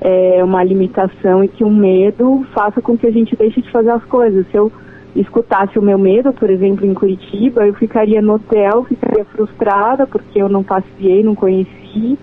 é, 0.00 0.42
uma 0.42 0.62
limitação 0.62 1.44
e 1.44 1.48
que 1.48 1.64
um 1.64 1.74
medo 1.74 2.44
faça 2.54 2.80
com 2.80 2.96
que 2.96 3.06
a 3.06 3.10
gente 3.10 3.36
deixe 3.36 3.60
de 3.60 3.70
fazer 3.70 3.90
as 3.90 4.04
coisas. 4.04 4.46
Se 4.50 4.56
eu 4.56 4.70
escutasse 5.14 5.78
o 5.78 5.82
meu 5.82 5.98
medo, 5.98 6.32
por 6.32 6.48
exemplo, 6.48 6.86
em 6.86 6.94
Curitiba, 6.94 7.66
eu 7.66 7.74
ficaria 7.74 8.22
no 8.22 8.34
hotel, 8.34 8.84
ficaria 8.84 9.24
frustrada 9.24 10.06
porque 10.06 10.40
eu 10.40 10.48
não 10.48 10.62
passeei, 10.62 11.22
não 11.22 11.34
conheci. 11.34 12.18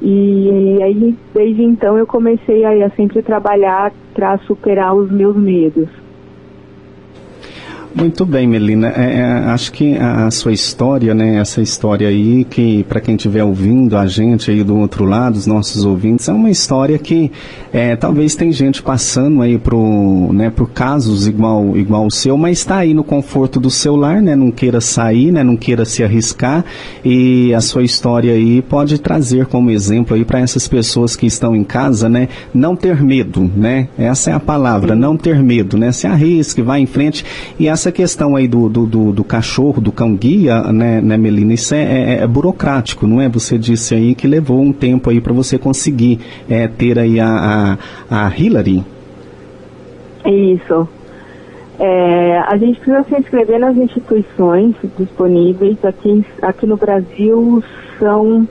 E 0.00 0.78
aí, 0.82 1.14
desde 1.34 1.62
então, 1.62 1.98
eu 1.98 2.06
comecei 2.06 2.64
a, 2.64 2.86
a 2.86 2.90
sempre 2.90 3.22
trabalhar 3.22 3.92
para 4.14 4.38
superar 4.38 4.94
os 4.94 5.10
meus 5.10 5.36
medos. 5.36 6.01
Muito 7.94 8.24
bem, 8.24 8.46
Melina. 8.46 8.88
É, 8.88 9.18
é, 9.18 9.24
acho 9.50 9.70
que 9.70 9.96
a, 9.98 10.26
a, 10.26 10.30
sua 10.30 10.52
história, 10.52 11.14
né, 11.14 11.36
essa 11.36 11.60
história 11.60 12.08
aí, 12.08 12.42
que 12.44 12.84
para 12.84 13.00
quem 13.00 13.16
estiver 13.16 13.44
ouvindo 13.44 13.98
a 13.98 14.06
gente 14.06 14.50
aí 14.50 14.64
do 14.64 14.76
outro 14.76 15.04
lado, 15.04 15.36
os 15.36 15.46
nossos 15.46 15.84
ouvintes, 15.84 16.26
é 16.26 16.32
uma 16.32 16.50
história 16.50 16.98
que 16.98 17.30
é, 17.72 17.94
talvez 17.94 18.34
tem 18.34 18.50
gente 18.50 18.82
passando 18.82 19.42
aí 19.42 19.58
pro, 19.58 20.30
né, 20.32 20.50
por 20.50 20.70
casos 20.70 21.26
igual, 21.26 21.76
igual 21.76 22.06
o 22.06 22.10
seu, 22.10 22.36
mas 22.36 22.58
está 22.58 22.78
aí 22.78 22.94
no 22.94 23.04
conforto 23.04 23.60
do 23.60 23.70
seu 23.70 23.94
lar, 23.94 24.22
né, 24.22 24.34
não 24.34 24.50
queira 24.50 24.80
sair, 24.80 25.30
né, 25.30 25.42
não 25.42 25.56
queira 25.56 25.84
se 25.84 26.02
arriscar. 26.02 26.64
E 27.04 27.52
a 27.52 27.60
sua 27.60 27.82
história 27.82 28.32
aí 28.32 28.62
pode 28.62 28.98
trazer 28.98 29.46
como 29.46 29.70
exemplo 29.70 30.16
aí 30.16 30.24
para 30.24 30.40
essas 30.40 30.66
pessoas 30.66 31.14
que 31.14 31.26
estão 31.26 31.54
em 31.54 31.64
casa, 31.64 32.08
né, 32.08 32.28
não 32.54 32.74
ter 32.74 33.02
medo, 33.02 33.50
né, 33.54 33.88
essa 33.98 34.30
é 34.30 34.34
a 34.34 34.40
palavra, 34.40 34.94
não 34.94 35.14
ter 35.14 35.42
medo, 35.42 35.76
né, 35.76 35.92
se 35.92 36.06
arrisque, 36.06 36.62
vá 36.62 36.78
em 36.78 36.86
frente. 36.86 37.24
E 37.58 37.68
essa 37.68 37.81
essa 37.82 37.90
questão 37.90 38.36
aí 38.36 38.46
do, 38.46 38.68
do, 38.68 38.86
do, 38.86 39.12
do 39.12 39.24
cachorro, 39.24 39.80
do 39.80 39.90
cão-guia, 39.90 40.62
né, 40.72 41.00
né, 41.00 41.16
Melina, 41.16 41.52
isso 41.54 41.74
é, 41.74 41.82
é, 41.82 42.22
é, 42.22 42.26
burocrático, 42.28 43.08
não 43.08 43.20
é? 43.20 43.28
Você 43.28 43.58
disse 43.58 43.92
aí 43.92 44.14
que 44.14 44.28
levou 44.28 44.60
um 44.60 44.72
tempo 44.72 45.10
aí 45.10 45.20
para 45.20 45.32
você 45.32 45.58
conseguir 45.58 46.20
é, 46.48 46.68
ter 46.68 46.96
aí 46.96 47.18
a, 47.18 47.76
a, 48.08 48.26
a 48.26 48.32
Hillary. 48.36 48.84
Isso. 50.24 50.88
É, 51.80 52.38
a 52.46 52.56
gente 52.56 52.78
precisa 52.78 53.02
se 53.02 53.20
inscrever 53.20 53.58
nas 53.58 53.76
instituições 53.76 54.76
disponíveis. 54.96 55.84
Aqui, 55.84 56.24
aqui 56.40 56.66
no 56.66 56.76
Brasil 56.76 57.64
são, 57.98 58.46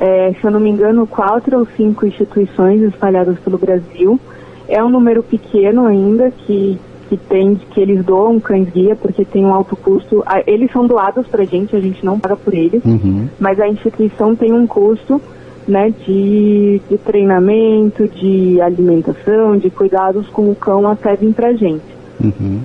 é, 0.00 0.32
se 0.40 0.46
eu 0.46 0.50
não 0.50 0.60
me 0.60 0.70
engano, 0.70 1.06
quatro 1.06 1.58
ou 1.58 1.66
cinco 1.76 2.06
instituições 2.06 2.80
espalhadas 2.80 3.38
pelo 3.40 3.58
Brasil. 3.58 4.18
É 4.66 4.82
um 4.82 4.88
número 4.88 5.22
pequeno 5.22 5.84
ainda 5.84 6.30
que 6.30 6.78
que 7.12 7.16
tem, 7.18 7.56
que 7.56 7.78
eles 7.78 8.02
doam 8.02 8.40
cães 8.40 8.70
guia 8.70 8.96
porque 8.96 9.22
tem 9.22 9.44
um 9.44 9.52
alto 9.52 9.76
custo. 9.76 10.24
Eles 10.46 10.72
são 10.72 10.86
doados 10.86 11.26
pra 11.26 11.44
gente, 11.44 11.76
a 11.76 11.80
gente 11.80 12.02
não 12.02 12.18
paga 12.18 12.36
por 12.36 12.54
eles, 12.54 12.82
uhum. 12.82 13.28
mas 13.38 13.60
a 13.60 13.68
instituição 13.68 14.34
tem 14.34 14.50
um 14.50 14.66
custo 14.66 15.20
né, 15.68 15.92
de, 16.06 16.80
de 16.88 16.96
treinamento, 16.96 18.08
de 18.08 18.58
alimentação, 18.62 19.58
de 19.58 19.68
cuidados 19.68 20.26
com 20.28 20.50
o 20.50 20.54
cão 20.54 20.88
até 20.88 21.14
vir 21.14 21.34
pra 21.34 21.52
gente. 21.52 21.84
Uhum. 22.18 22.60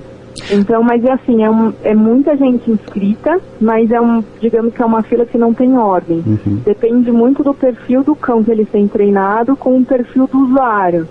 Então, 0.50 0.82
mas 0.82 1.04
é 1.04 1.12
assim, 1.12 1.44
é, 1.44 1.50
um, 1.50 1.74
é 1.84 1.94
muita 1.94 2.34
gente 2.34 2.70
inscrita, 2.70 3.38
mas 3.60 3.90
é 3.90 4.00
um, 4.00 4.24
digamos 4.40 4.72
que 4.72 4.80
é 4.80 4.86
uma 4.86 5.02
fila 5.02 5.26
que 5.26 5.36
não 5.36 5.52
tem 5.52 5.76
ordem. 5.76 6.24
Uhum. 6.26 6.62
Depende 6.64 7.12
muito 7.12 7.42
do 7.42 7.52
perfil 7.52 8.02
do 8.02 8.16
cão 8.16 8.42
que 8.42 8.50
eles 8.50 8.68
têm 8.70 8.88
treinado 8.88 9.54
com 9.56 9.76
o 9.76 9.84
perfil 9.84 10.26
do 10.26 10.38
usuário. 10.38 11.06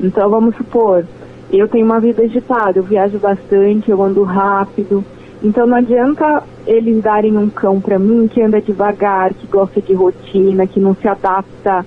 Então, 0.00 0.30
vamos 0.30 0.56
supor, 0.56 1.04
eu 1.52 1.66
tenho 1.68 1.86
uma 1.86 2.00
vida 2.00 2.22
agitada, 2.22 2.78
eu 2.78 2.82
viajo 2.82 3.18
bastante, 3.18 3.90
eu 3.90 4.02
ando 4.02 4.22
rápido. 4.22 5.04
Então 5.42 5.66
não 5.66 5.76
adianta 5.76 6.42
eles 6.66 7.02
darem 7.02 7.36
um 7.36 7.48
cão 7.48 7.80
para 7.80 7.98
mim 7.98 8.28
que 8.28 8.42
anda 8.42 8.60
devagar, 8.60 9.32
que 9.32 9.46
gosta 9.46 9.80
de 9.80 9.94
rotina, 9.94 10.66
que 10.66 10.80
não 10.80 10.94
se 10.94 11.08
adapta 11.08 11.86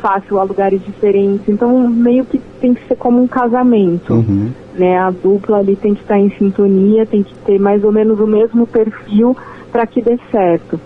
fácil 0.00 0.38
a 0.38 0.42
lugares 0.42 0.82
diferentes. 0.84 1.48
Então 1.48 1.88
meio 1.88 2.24
que 2.24 2.38
tem 2.60 2.74
que 2.74 2.86
ser 2.86 2.96
como 2.96 3.22
um 3.22 3.26
casamento, 3.26 4.14
uhum. 4.14 4.50
né? 4.74 4.98
A 4.98 5.10
dupla 5.10 5.58
ali 5.58 5.74
tem 5.74 5.94
que 5.94 6.02
estar 6.02 6.18
em 6.18 6.30
sintonia, 6.30 7.06
tem 7.06 7.22
que 7.22 7.34
ter 7.46 7.58
mais 7.58 7.82
ou 7.82 7.92
menos 7.92 8.20
o 8.20 8.26
mesmo 8.26 8.66
perfil 8.66 9.36
para 9.70 9.86
que 9.86 10.02
dê 10.02 10.18
certo. 10.30 10.78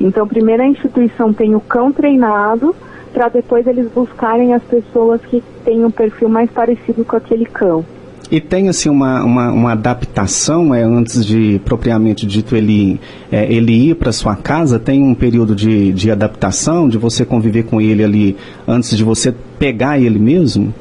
Então 0.00 0.26
primeiro 0.26 0.62
a 0.62 0.66
instituição 0.66 1.32
tem 1.32 1.54
o 1.54 1.60
cão 1.60 1.92
treinado 1.92 2.74
para 3.12 3.28
depois 3.28 3.66
eles 3.66 3.90
buscarem 3.92 4.54
as 4.54 4.62
pessoas 4.62 5.20
que 5.22 5.42
têm 5.64 5.84
um 5.84 5.90
perfil 5.90 6.28
mais 6.28 6.50
parecido 6.50 7.04
com 7.04 7.16
aquele 7.16 7.44
cão. 7.44 7.84
E 8.30 8.40
tem 8.40 8.70
assim 8.70 8.88
uma, 8.88 9.22
uma, 9.22 9.52
uma, 9.52 9.72
adaptação 9.72 10.74
é, 10.74 10.82
antes 10.82 11.22
de 11.26 11.60
propriamente 11.66 12.26
dito 12.26 12.56
ele, 12.56 12.98
é, 13.30 13.52
ele 13.52 13.90
ir 13.90 13.94
para 13.94 14.10
sua 14.10 14.34
casa? 14.34 14.78
Tem 14.78 15.02
um 15.02 15.14
período 15.14 15.54
de, 15.54 15.92
de 15.92 16.10
adaptação, 16.10 16.88
de 16.88 16.96
você 16.96 17.26
conviver 17.26 17.64
com 17.64 17.78
ele 17.78 18.02
ali 18.02 18.36
antes 18.66 18.96
de 18.96 19.04
você 19.04 19.34
pegar 19.58 19.98
ele 19.98 20.18
mesmo? 20.18 20.72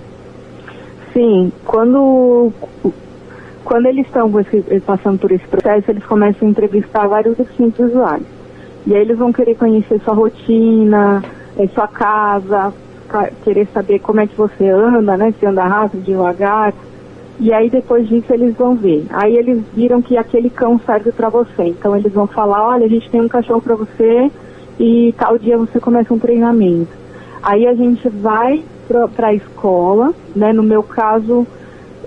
Sim, 1.12 1.52
quando, 1.66 2.54
quando 3.66 3.86
eles 3.86 4.06
estão 4.06 4.32
passando 4.86 5.20
por 5.20 5.32
esse 5.34 5.46
processo, 5.48 5.92
eles 5.92 6.06
começam 6.06 6.48
a 6.48 6.52
entrevistar 6.52 7.06
vários 7.06 7.36
distintos 7.36 7.88
usuários. 7.88 8.28
E 8.88 8.96
aí 8.96 9.02
eles 9.02 9.18
vão 9.18 9.34
querer 9.34 9.56
conhecer 9.56 10.00
sua 10.06 10.14
rotina, 10.14 11.22
em 11.64 11.68
sua 11.70 11.88
casa, 11.88 12.74
querer 13.44 13.68
saber 13.74 14.00
como 14.00 14.20
é 14.20 14.28
que 14.28 14.36
você 14.36 14.70
anda, 14.70 15.18
né? 15.18 15.34
Se 15.40 15.46
anda 15.46 15.64
rápido, 15.64 16.04
devagar. 16.04 16.74
E 17.40 17.52
aí 17.54 17.70
depois 17.70 18.08
disso 18.08 18.32
eles 18.34 18.56
vão 18.56 18.76
ver. 18.76 19.06
Aí 19.10 19.36
eles 19.36 19.64
viram 19.74 20.02
que 20.02 20.18
aquele 20.18 20.50
cão 20.50 20.80
serve 20.86 21.12
para 21.12 21.30
você. 21.30 21.64
Então 21.64 21.96
eles 21.96 22.14
vão 22.14 22.28
falar, 22.28 22.68
olha, 22.68 22.86
a 22.86 22.90
gente 22.90 23.10
tem 23.10 23.22
um 23.22 23.28
cachorro 23.28 23.62
para 23.62 23.76
você 23.76 24.32
e 24.80 25.14
tal 25.18 25.38
dia 25.38 25.58
você 25.58 25.80
começa 25.80 26.14
um 26.14 26.20
treinamento. 26.20 26.92
Aí 27.42 27.68
a 27.68 27.74
gente 27.74 28.08
vai 28.10 28.64
para 28.88 29.28
a 29.28 29.34
escola, 29.34 30.14
né? 30.36 30.54
No 30.54 30.62
meu 30.62 30.84
caso, 30.84 31.48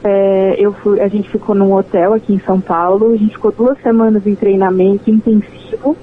é, 0.04 0.54
eu 0.58 0.73
fui, 0.73 1.00
a 1.00 1.08
gente 1.08 1.28
ficou 1.28 1.54
num 1.54 1.73
hotel 1.75 2.14
aqui 2.14 2.34
em 2.34 2.40
São 2.40 2.61
Paulo. 2.61 3.12
A 3.12 3.16
gente 3.16 3.32
ficou 3.32 3.50
duas 3.50 3.80
semanas 3.82 4.26
em 4.26 4.34
treinamento 4.34 5.11
intensivo 5.11 5.96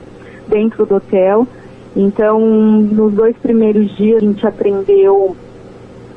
dentro 0.47 0.85
do 0.85 0.95
hotel. 0.95 1.47
Então, 1.95 2.39
nos 2.39 3.13
dois 3.13 3.35
primeiros 3.37 3.95
dias, 3.97 4.21
a 4.21 4.25
gente 4.25 4.47
aprendeu 4.47 5.35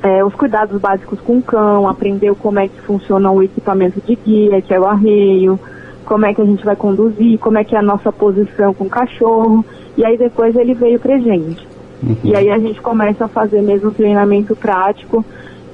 é, 0.02 0.24
os 0.24 0.34
cuidados 0.34 0.80
básicos 0.80 1.20
com 1.20 1.38
o 1.38 1.42
cão, 1.42 1.88
aprendeu 1.88 2.36
como 2.36 2.58
é 2.58 2.68
que 2.68 2.80
funciona 2.82 3.30
o 3.30 3.42
equipamento 3.42 4.00
de 4.00 4.14
guia, 4.14 4.60
que 4.60 4.72
é 4.72 4.78
o 4.78 4.86
arreio, 4.86 5.58
como 6.04 6.26
é 6.26 6.34
que 6.34 6.40
a 6.40 6.44
gente 6.44 6.64
vai 6.64 6.76
conduzir, 6.76 7.38
como 7.38 7.58
é 7.58 7.64
que 7.64 7.74
é 7.74 7.78
a 7.78 7.82
nossa 7.82 8.12
posição 8.12 8.74
com 8.74 8.84
o 8.84 8.90
cachorro. 8.90 9.64
E 9.96 10.04
aí 10.04 10.16
depois 10.16 10.54
ele 10.54 10.74
veio 10.74 11.00
pra 11.00 11.18
gente. 11.18 11.66
Uhum. 12.02 12.16
E 12.22 12.36
aí 12.36 12.50
a 12.50 12.58
gente 12.58 12.80
começa 12.80 13.24
a 13.24 13.28
fazer 13.28 13.62
mesmo 13.62 13.90
treinamento 13.90 14.54
prático, 14.54 15.24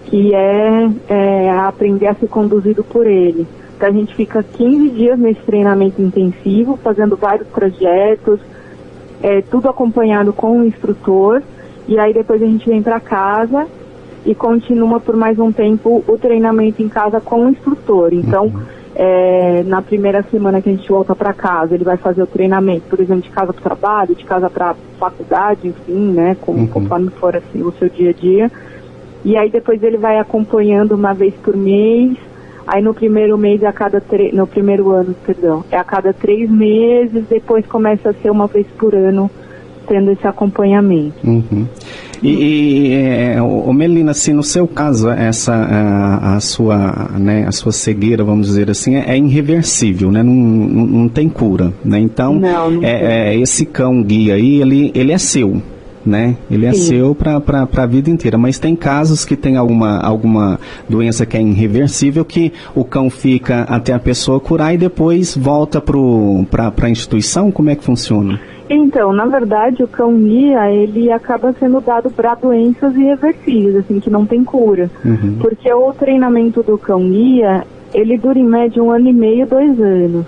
que 0.07 0.35
é, 0.35 0.91
é 1.09 1.51
aprender 1.51 2.07
a 2.07 2.15
ser 2.15 2.29
conduzido 2.29 2.85
por 2.85 3.07
ele. 3.07 3.47
Então 3.77 3.89
a 3.89 3.93
gente 3.93 4.15
fica 4.15 4.43
15 4.43 4.91
dias 4.91 5.19
nesse 5.19 5.41
treinamento 5.41 6.01
intensivo, 6.01 6.79
fazendo 6.83 7.17
vários 7.17 7.49
projetos, 7.49 8.39
é, 9.23 9.43
tudo 9.43 9.69
acompanhado 9.69 10.33
com 10.33 10.61
o 10.61 10.65
instrutor, 10.65 11.43
e 11.89 11.99
aí 11.99 12.13
depois 12.13 12.43
a 12.43 12.47
gente 12.47 12.69
vem 12.69 12.83
para 12.83 13.01
casa 13.01 13.67
e 14.25 14.35
continua 14.35 15.01
por 15.01 15.17
mais 15.17 15.39
um 15.39 15.51
tempo 15.51 16.05
o 16.07 16.19
treinamento 16.19 16.83
em 16.83 16.89
casa 16.89 17.21
com 17.21 17.47
o 17.47 17.51
instrutor. 17.51 18.13
Então, 18.13 18.47
uhum. 18.47 18.63
é, 18.95 19.63
na 19.65 19.81
primeira 19.83 20.23
semana 20.23 20.61
que 20.61 20.69
a 20.69 20.73
gente 20.73 20.89
volta 20.89 21.15
para 21.15 21.33
casa, 21.33 21.75
ele 21.75 21.85
vai 21.85 21.97
fazer 21.97 22.23
o 22.23 22.27
treinamento, 22.27 22.83
por 22.89 23.01
exemplo, 23.01 23.23
de 23.23 23.31
casa 23.31 23.53
para 23.53 23.63
trabalho, 23.63 24.15
de 24.15 24.25
casa 24.25 24.51
para 24.51 24.75
faculdade, 24.99 25.69
enfim, 25.69 26.13
né, 26.13 26.37
como, 26.41 26.61
uhum. 26.61 26.67
conforme 26.67 27.11
for 27.11 27.37
assim, 27.37 27.63
o 27.63 27.73
seu 27.73 27.89
dia 27.89 28.11
a 28.11 28.13
dia. 28.13 28.51
E 29.25 29.37
aí 29.37 29.51
depois 29.51 29.83
ele 29.83 29.99
vai 29.99 30.19
acompanhando 30.19 30.93
uma 30.93 31.13
vez 31.13 31.35
por 31.43 31.57
mês 31.57 32.17
Aí 32.67 32.83
no 32.83 32.95
primeiro 32.95 33.37
mês 33.37 33.63
é 33.63 33.67
a 33.67 33.73
cada 33.73 34.03
no 34.33 34.47
primeiro 34.47 34.91
ano, 34.91 35.15
perdão, 35.27 35.65
é 35.71 35.77
a 35.77 35.85
cada 35.85 36.13
três 36.13 36.51
meses, 36.51 37.25
depois 37.29 37.67
começa 37.67 38.11
a 38.11 38.15
ser 38.15 38.31
uma 38.31 38.47
vez 38.47 38.67
por 38.79 38.95
ano 38.95 39.31
tendo 39.89 40.13
esse 40.13 40.25
acompanhamento. 40.25 41.17
Uhum. 41.25 41.67
E, 42.23 42.29
e 42.29 42.95
é, 42.95 43.43
o 43.43 43.73
Melina, 43.73 44.13
assim, 44.13 44.33
no 44.33 44.43
seu 44.43 44.69
caso, 44.69 45.09
essa 45.09 45.53
a, 45.53 46.37
a, 46.37 46.41
sua, 46.41 47.09
né, 47.19 47.45
a 47.47 47.51
sua 47.51 47.73
cegueira, 47.73 48.23
vamos 48.23 48.47
dizer 48.47 48.71
assim, 48.71 48.95
é, 48.95 49.11
é 49.11 49.19
irreversível, 49.19 50.13
né? 50.13 50.23
Não, 50.23 50.33
não, 50.33 50.87
não, 50.87 51.09
tem 51.09 51.29
cura, 51.29 51.73
né? 51.85 51.99
Então, 51.99 52.35
não, 52.35 52.71
não 52.71 52.85
é, 52.85 53.33
é, 53.33 53.37
esse 53.37 53.67
cão 53.67 54.03
guia 54.03 54.35
aí, 54.35 54.61
ele, 54.61 54.93
ele 54.95 55.13
é 55.13 55.19
seu, 55.19 55.61
né? 56.05 56.37
Ele 56.51 56.67
é 56.67 56.73
Sim. 56.73 56.81
seu 56.81 57.15
para 57.15 57.69
a 57.77 57.87
vida 57.87 58.11
inteira. 58.11 58.39
Mas 58.39 58.59
tem 58.59 58.75
casos 58.75 59.25
que 59.25 59.37
tem 59.37 59.57
alguma, 59.57 59.99
alguma 59.99 60.59
doença 60.89 61.27
que 61.27 61.37
é 61.37 61.43
irreversível 61.43 62.25
que 62.25 62.53
o 62.75 62.85
cão 62.85 63.11
fica 63.11 63.63
até 63.63 63.93
a 63.93 63.99
pessoa 63.99 64.41
curar 64.41 64.75
e 64.75 64.79
depois 64.79 65.37
volta 65.37 65.81
para 65.81 66.87
a 66.87 66.91
instituição? 66.91 67.51
Como 67.51 67.71
é 67.71 67.77
que 67.77 67.85
funciona? 67.85 68.41
Então, 68.69 69.13
na 69.13 69.27
verdade, 69.27 69.83
o 69.83 69.89
cão 69.89 70.17
guia, 70.17 70.71
ele 70.71 71.11
acaba 71.11 71.53
sendo 71.59 71.81
dado 71.81 72.09
para 72.09 72.37
doenças 72.37 72.95
irreversíveis, 72.95 73.75
assim, 73.75 73.99
que 73.99 74.09
não 74.09 74.25
tem 74.25 74.45
cura. 74.45 74.89
Uhum. 75.05 75.39
Porque 75.41 75.73
o 75.73 75.93
treinamento 75.93 76.63
do 76.63 76.79
cão 76.79 77.01
guia, 77.11 77.65
ele 77.93 78.17
dura 78.17 78.39
em 78.39 78.45
média 78.45 78.81
um 78.81 78.93
ano 78.93 79.09
e 79.09 79.13
meio, 79.13 79.45
dois 79.45 79.81
anos. 79.81 80.25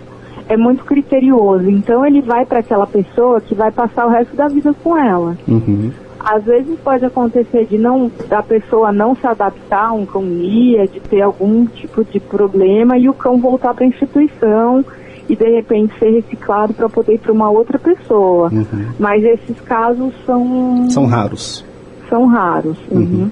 É 0.49 0.57
muito 0.57 0.85
criterioso. 0.85 1.69
Então, 1.69 2.05
ele 2.05 2.21
vai 2.21 2.45
para 2.45 2.61
aquela 2.61 2.87
pessoa 2.87 3.41
que 3.41 3.55
vai 3.55 3.71
passar 3.71 4.07
o 4.07 4.11
resto 4.11 4.35
da 4.37 4.49
vida 4.49 4.75
com 4.83 4.97
ela. 4.97 5.37
Uhum. 5.49 5.91
Às 6.19 6.45
vezes 6.45 6.79
pode 6.81 7.05
acontecer 7.05 7.67
de 7.67 7.77
não 7.77 8.11
da 8.29 8.43
pessoa 8.43 8.93
não 8.93 9.15
se 9.17 9.27
adaptar 9.27 9.89
a 9.89 9.93
um 9.93 10.07
cão 10.07 10.23
guia, 10.23 10.87
de 10.87 11.01
ter 11.01 11.21
algum 11.21 11.67
tipo 11.67 12.05
de 12.05 12.21
problema 12.21 12.97
e 12.97 13.09
o 13.09 13.15
cão 13.15 13.39
voltar 13.39 13.75
para 13.75 13.85
a 13.85 13.89
instituição 13.89 14.85
e 15.29 15.35
de 15.35 15.51
repente 15.51 15.99
ser 15.99 16.11
reciclado 16.11 16.75
para 16.75 16.89
poder 16.89 17.15
ir 17.15 17.19
para 17.19 17.33
uma 17.33 17.51
outra 17.51 17.79
pessoa. 17.79 18.51
Uhum. 18.53 18.87
Mas 18.99 19.25
esses 19.25 19.61
casos 19.63 20.13
são. 20.25 20.89
São 20.91 21.07
raros. 21.07 21.65
São 22.09 22.27
raros. 22.27 22.79
Uhum. 22.91 23.31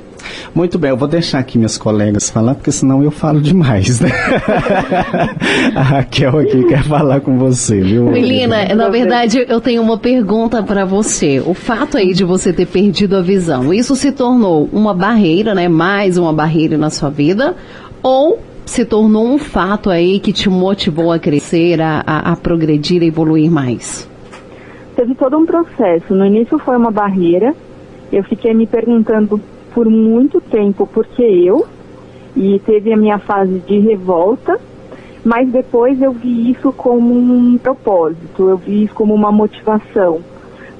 Muito 0.54 0.78
bem, 0.78 0.90
eu 0.90 0.96
vou 0.96 1.08
deixar 1.08 1.38
aqui 1.38 1.58
minhas 1.58 1.78
colegas 1.78 2.30
falar, 2.30 2.54
porque 2.54 2.72
senão 2.72 3.02
eu 3.02 3.10
falo 3.10 3.40
demais, 3.40 4.00
né? 4.00 4.10
a 5.74 5.82
Raquel 5.82 6.38
aqui 6.38 6.64
quer 6.64 6.82
falar 6.82 7.20
com 7.20 7.38
você, 7.38 7.80
viu? 7.80 8.06
Melina, 8.06 8.74
na 8.74 8.88
verdade, 8.88 9.44
eu 9.48 9.60
tenho 9.60 9.82
uma 9.82 9.98
pergunta 9.98 10.62
para 10.62 10.84
você. 10.84 11.40
O 11.44 11.54
fato 11.54 11.96
aí 11.96 12.12
de 12.12 12.24
você 12.24 12.52
ter 12.52 12.66
perdido 12.66 13.16
a 13.16 13.22
visão, 13.22 13.72
isso 13.72 13.94
se 13.96 14.12
tornou 14.12 14.68
uma 14.72 14.94
barreira, 14.94 15.54
né? 15.54 15.68
Mais 15.68 16.16
uma 16.16 16.32
barreira 16.32 16.76
na 16.76 16.90
sua 16.90 17.10
vida? 17.10 17.54
Ou 18.02 18.40
se 18.64 18.84
tornou 18.84 19.26
um 19.26 19.38
fato 19.38 19.90
aí 19.90 20.20
que 20.20 20.32
te 20.32 20.48
motivou 20.48 21.10
a 21.10 21.18
crescer, 21.18 21.80
a, 21.80 22.02
a, 22.06 22.32
a 22.32 22.36
progredir, 22.36 23.02
a 23.02 23.04
evoluir 23.04 23.50
mais? 23.50 24.08
Teve 24.94 25.14
todo 25.14 25.36
um 25.36 25.46
processo. 25.46 26.14
No 26.14 26.24
início 26.24 26.58
foi 26.58 26.76
uma 26.76 26.90
barreira. 26.90 27.54
Eu 28.12 28.22
fiquei 28.24 28.52
me 28.54 28.66
perguntando 28.66 29.40
por 29.74 29.88
muito 29.88 30.40
tempo 30.40 30.86
por 30.86 31.06
que 31.06 31.22
eu, 31.22 31.66
e 32.36 32.58
teve 32.60 32.92
a 32.92 32.96
minha 32.96 33.18
fase 33.18 33.58
de 33.60 33.78
revolta, 33.78 34.58
mas 35.24 35.48
depois 35.50 36.00
eu 36.00 36.12
vi 36.12 36.50
isso 36.50 36.72
como 36.72 37.14
um 37.14 37.58
propósito, 37.58 38.48
eu 38.48 38.56
vi 38.56 38.84
isso 38.84 38.94
como 38.94 39.14
uma 39.14 39.30
motivação, 39.30 40.20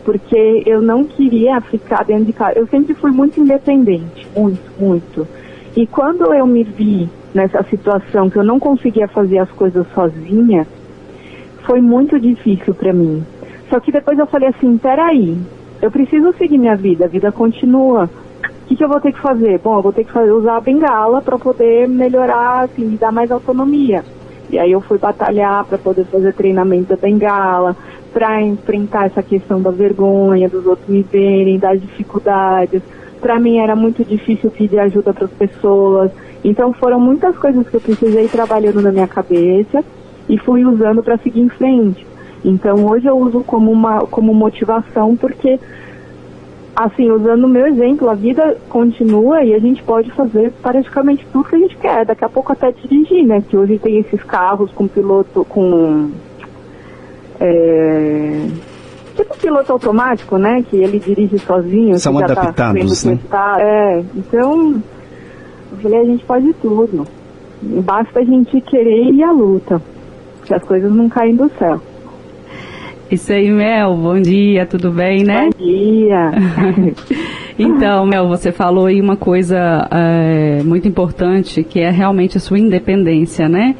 porque 0.05 0.63
eu 0.67 0.81
não 0.81 1.05
queria 1.05 1.61
ficar 1.61 2.05
dentro 2.05 2.25
de 2.25 2.33
casa. 2.33 2.59
Eu 2.59 2.67
sempre 2.67 2.95
fui 2.95 3.11
muito 3.11 3.39
independente, 3.41 4.27
muito, 4.35 4.63
muito. 4.79 5.27
E 5.77 5.87
quando 5.87 6.33
eu 6.33 6.47
me 6.47 6.65
vi 6.65 7.09
nessa 7.35 7.63
situação 7.65 8.31
que 8.31 8.37
eu 8.37 8.45
não 8.45 8.59
conseguia 8.59 9.07
fazer 9.09 9.39
as 9.39 9.51
coisas 9.51 9.87
sozinha, 9.95 10.67
foi 11.67 11.81
muito 11.81 12.19
difícil 12.19 12.75
para 12.75 12.93
mim. 12.93 13.23
Só 13.69 13.79
que 13.79 13.93
depois 13.93 14.19
eu 14.19 14.27
falei 14.27 14.49
assim, 14.49 14.77
peraí, 14.79 15.37
eu 15.81 15.91
preciso 15.91 16.33
seguir 16.33 16.59
minha 16.59 16.77
vida, 16.77 17.05
a 17.05 17.09
vida 17.09 17.31
continua. 17.31 18.11
Que, 18.71 18.77
que 18.77 18.85
eu 18.85 18.89
vou 18.89 19.01
ter 19.01 19.13
que 19.13 19.21
fazer? 19.21 19.59
Bom, 19.59 19.79
eu 19.79 19.83
vou 19.83 19.93
ter 19.93 20.05
que 20.05 20.13
fazer, 20.13 20.31
usar 20.31 20.57
a 20.57 20.61
bengala 20.61 21.21
para 21.21 21.37
poder 21.37 21.89
melhorar, 21.89 22.67
assim, 22.67 22.85
me 22.85 22.97
dar 22.97 23.11
mais 23.11 23.29
autonomia. 23.33 24.05
E 24.49 24.61
aí 24.61 24.71
eu 24.71 24.81
fui 24.81 24.97
batalhar 24.97 25.65
para 25.65 25.77
poder 25.77 26.05
fazer 26.05 26.33
treinamento 26.35 26.91
da 26.91 26.97
bengala, 26.97 27.77
para 28.13 28.41
enfrentar 28.41 29.07
essa 29.07 29.25
questão 29.25 29.61
da 29.61 29.73
vergonha, 29.73 30.49
dos 30.49 30.65
outros 30.67 30.87
me 30.87 31.03
verem, 31.03 31.59
das 31.59 31.81
dificuldades. 31.81 32.81
Para 33.21 33.41
mim 33.41 33.59
era 33.59 33.75
muito 33.75 34.05
difícil 34.05 34.53
pedir 34.53 34.79
ajuda 34.79 35.13
para 35.13 35.25
as 35.25 35.33
pessoas. 35.33 36.13
Então 36.45 36.73
foram 36.73 37.01
muitas 37.01 37.37
coisas 37.37 37.69
que 37.69 37.75
eu 37.75 37.81
precisei 37.81 38.29
trabalhando 38.29 38.81
na 38.81 38.93
minha 38.93 39.09
cabeça 39.09 39.83
e 40.29 40.39
fui 40.39 40.65
usando 40.65 41.03
para 41.03 41.19
seguir 41.19 41.41
em 41.41 41.49
frente. 41.49 42.07
Então 42.45 42.87
hoje 42.87 43.09
eu 43.09 43.19
uso 43.19 43.43
como 43.43 43.73
uma 43.73 44.07
como 44.07 44.33
motivação 44.33 45.17
porque 45.17 45.59
assim, 46.75 47.11
usando 47.11 47.45
o 47.45 47.49
meu 47.49 47.67
exemplo, 47.67 48.09
a 48.09 48.15
vida 48.15 48.57
continua 48.69 49.43
e 49.45 49.55
a 49.55 49.59
gente 49.59 49.83
pode 49.83 50.11
fazer 50.13 50.53
praticamente 50.63 51.27
tudo 51.33 51.49
que 51.49 51.57
a 51.57 51.59
gente 51.59 51.77
quer. 51.77 52.07
Daqui 52.07 52.25
a 52.25 52.29
pouco 52.29 52.53
até 52.53 52.73
dirigir, 52.73 53.27
né? 53.27 53.43
Que 53.49 53.57
hoje 53.57 53.79
tem 53.79 53.99
esses 53.99 54.23
carros 54.23 54.71
com 54.73 54.87
piloto 54.87 55.45
com 55.49 56.11
é, 57.41 58.47
tipo 59.17 59.37
piloto 59.39 59.73
automático, 59.73 60.39
né? 60.39 60.63
Que 60.69 60.77
ele 60.77 60.99
dirige 60.99 61.39
sozinho. 61.39 61.99
São 61.99 62.15
tá 62.19 62.25
adaptados, 62.25 63.03
tá 63.03 63.11
né? 63.11 63.19
É, 63.63 64.05
então 64.17 64.83
eu 65.73 65.79
falei, 65.83 66.01
a 66.01 66.05
gente 66.05 66.25
pode 66.25 66.53
tudo. 66.55 67.07
Basta 67.63 68.21
a 68.21 68.25
gente 68.25 68.61
querer 68.61 69.05
ir 69.05 69.23
à 69.23 69.33
luta. 69.33 69.83
Que 70.45 70.55
as 70.55 70.63
coisas 70.63 70.91
não 70.91 71.09
caem 71.09 71.37
do 71.37 71.51
céu. 71.59 71.81
Isso 73.11 73.33
aí, 73.33 73.51
Mel. 73.51 73.97
Bom 73.97 74.21
dia, 74.21 74.65
tudo 74.65 74.93
bem, 74.93 75.25
né? 75.25 75.51
Bom 75.59 75.65
dia. 75.65 76.31
então, 77.59 78.07
Mel, 78.07 78.29
você 78.29 78.53
falou 78.53 78.87
aí 78.87 79.01
uma 79.01 79.17
coisa 79.17 79.89
é, 79.91 80.63
muito 80.63 80.87
importante, 80.87 81.65
que 81.65 81.81
é 81.81 81.91
realmente 81.91 82.37
a 82.37 82.41
sua 82.41 82.57
independência, 82.57 83.49
né? 83.49 83.75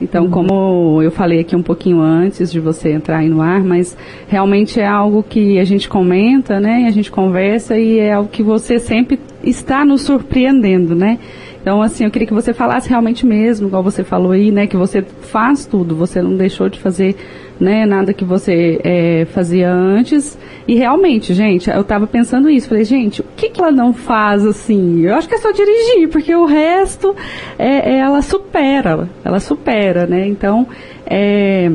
Então, 0.00 0.24
uhum. 0.24 0.30
como 0.30 1.02
eu 1.02 1.12
falei 1.12 1.38
aqui 1.38 1.54
um 1.54 1.62
pouquinho 1.62 2.00
antes 2.00 2.50
de 2.50 2.58
você 2.58 2.90
entrar 2.90 3.18
aí 3.18 3.28
no 3.28 3.40
ar, 3.40 3.62
mas 3.62 3.96
realmente 4.26 4.80
é 4.80 4.86
algo 4.86 5.22
que 5.22 5.56
a 5.60 5.64
gente 5.64 5.88
comenta, 5.88 6.58
né? 6.58 6.86
A 6.88 6.90
gente 6.90 7.12
conversa 7.12 7.78
e 7.78 8.00
é 8.00 8.12
algo 8.12 8.28
que 8.28 8.42
você 8.42 8.80
sempre 8.80 9.20
está 9.44 9.84
nos 9.84 10.02
surpreendendo, 10.02 10.96
né? 10.96 11.20
Então, 11.64 11.80
assim, 11.80 12.04
eu 12.04 12.10
queria 12.10 12.28
que 12.28 12.34
você 12.34 12.52
falasse 12.52 12.90
realmente 12.90 13.24
mesmo, 13.24 13.68
igual 13.68 13.82
você 13.82 14.04
falou 14.04 14.32
aí, 14.32 14.50
né? 14.50 14.66
Que 14.66 14.76
você 14.76 15.00
faz 15.00 15.64
tudo, 15.64 15.96
você 15.96 16.20
não 16.20 16.36
deixou 16.36 16.68
de 16.68 16.78
fazer 16.78 17.16
né, 17.58 17.86
nada 17.86 18.12
que 18.12 18.22
você 18.22 18.78
é, 18.84 19.24
fazia 19.30 19.72
antes. 19.72 20.36
E 20.68 20.74
realmente, 20.74 21.32
gente, 21.32 21.70
eu 21.70 21.82
tava 21.82 22.06
pensando 22.06 22.50
isso. 22.50 22.68
Falei, 22.68 22.84
gente, 22.84 23.22
o 23.22 23.24
que, 23.34 23.48
que 23.48 23.62
ela 23.62 23.72
não 23.72 23.94
faz 23.94 24.44
assim? 24.44 25.06
Eu 25.06 25.14
acho 25.14 25.26
que 25.26 25.36
é 25.36 25.38
só 25.38 25.52
dirigir, 25.52 26.10
porque 26.10 26.34
o 26.34 26.44
resto 26.44 27.16
é, 27.58 27.94
é 27.94 27.98
ela 27.98 28.20
supera, 28.20 29.08
ela 29.24 29.40
supera, 29.40 30.06
né? 30.06 30.28
Então, 30.28 30.68
é, 31.06 31.72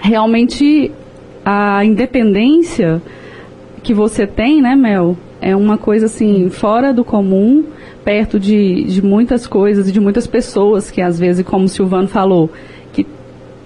realmente 0.00 0.92
a 1.44 1.84
independência 1.84 3.02
que 3.82 3.92
você 3.92 4.24
tem, 4.24 4.62
né, 4.62 4.76
Mel, 4.76 5.16
é 5.40 5.56
uma 5.56 5.76
coisa 5.76 6.06
assim, 6.06 6.48
fora 6.48 6.92
do 6.92 7.04
comum 7.04 7.64
perto 8.04 8.38
de, 8.38 8.84
de 8.84 9.02
muitas 9.02 9.46
coisas 9.46 9.88
e 9.88 9.92
de 9.92 10.00
muitas 10.00 10.26
pessoas 10.26 10.90
que 10.90 11.00
às 11.00 11.18
vezes, 11.18 11.44
como 11.44 11.64
o 11.64 11.68
Silvano 11.68 12.08
falou, 12.08 12.50
que 12.92 13.06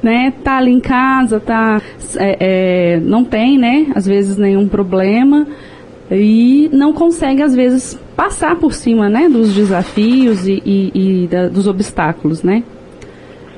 né, 0.03 0.33
tá 0.43 0.59
ali 0.59 0.73
em 0.73 0.81
casa, 0.81 1.41
tá, 1.41 1.81
é, 2.17 2.37
é, 2.97 3.01
não 3.01 3.25
tem, 3.25 3.59
né, 3.59 3.87
às 3.95 4.07
vezes 4.07 4.37
nenhum 4.37 4.69
problema 4.69 5.47
e 6.11 6.69
não 6.73 6.93
consegue 6.93 7.43
às 7.43 7.55
vezes 7.55 7.99
passar 8.15 8.57
por 8.57 8.73
cima, 8.75 9.09
né, 9.09 9.29
dos 9.29 9.55
desafios 9.55 10.47
e, 10.47 10.63
e, 10.65 11.25
e 11.25 11.27
da, 11.27 11.49
dos 11.49 11.67
obstáculos, 11.67 12.43
né? 12.43 12.63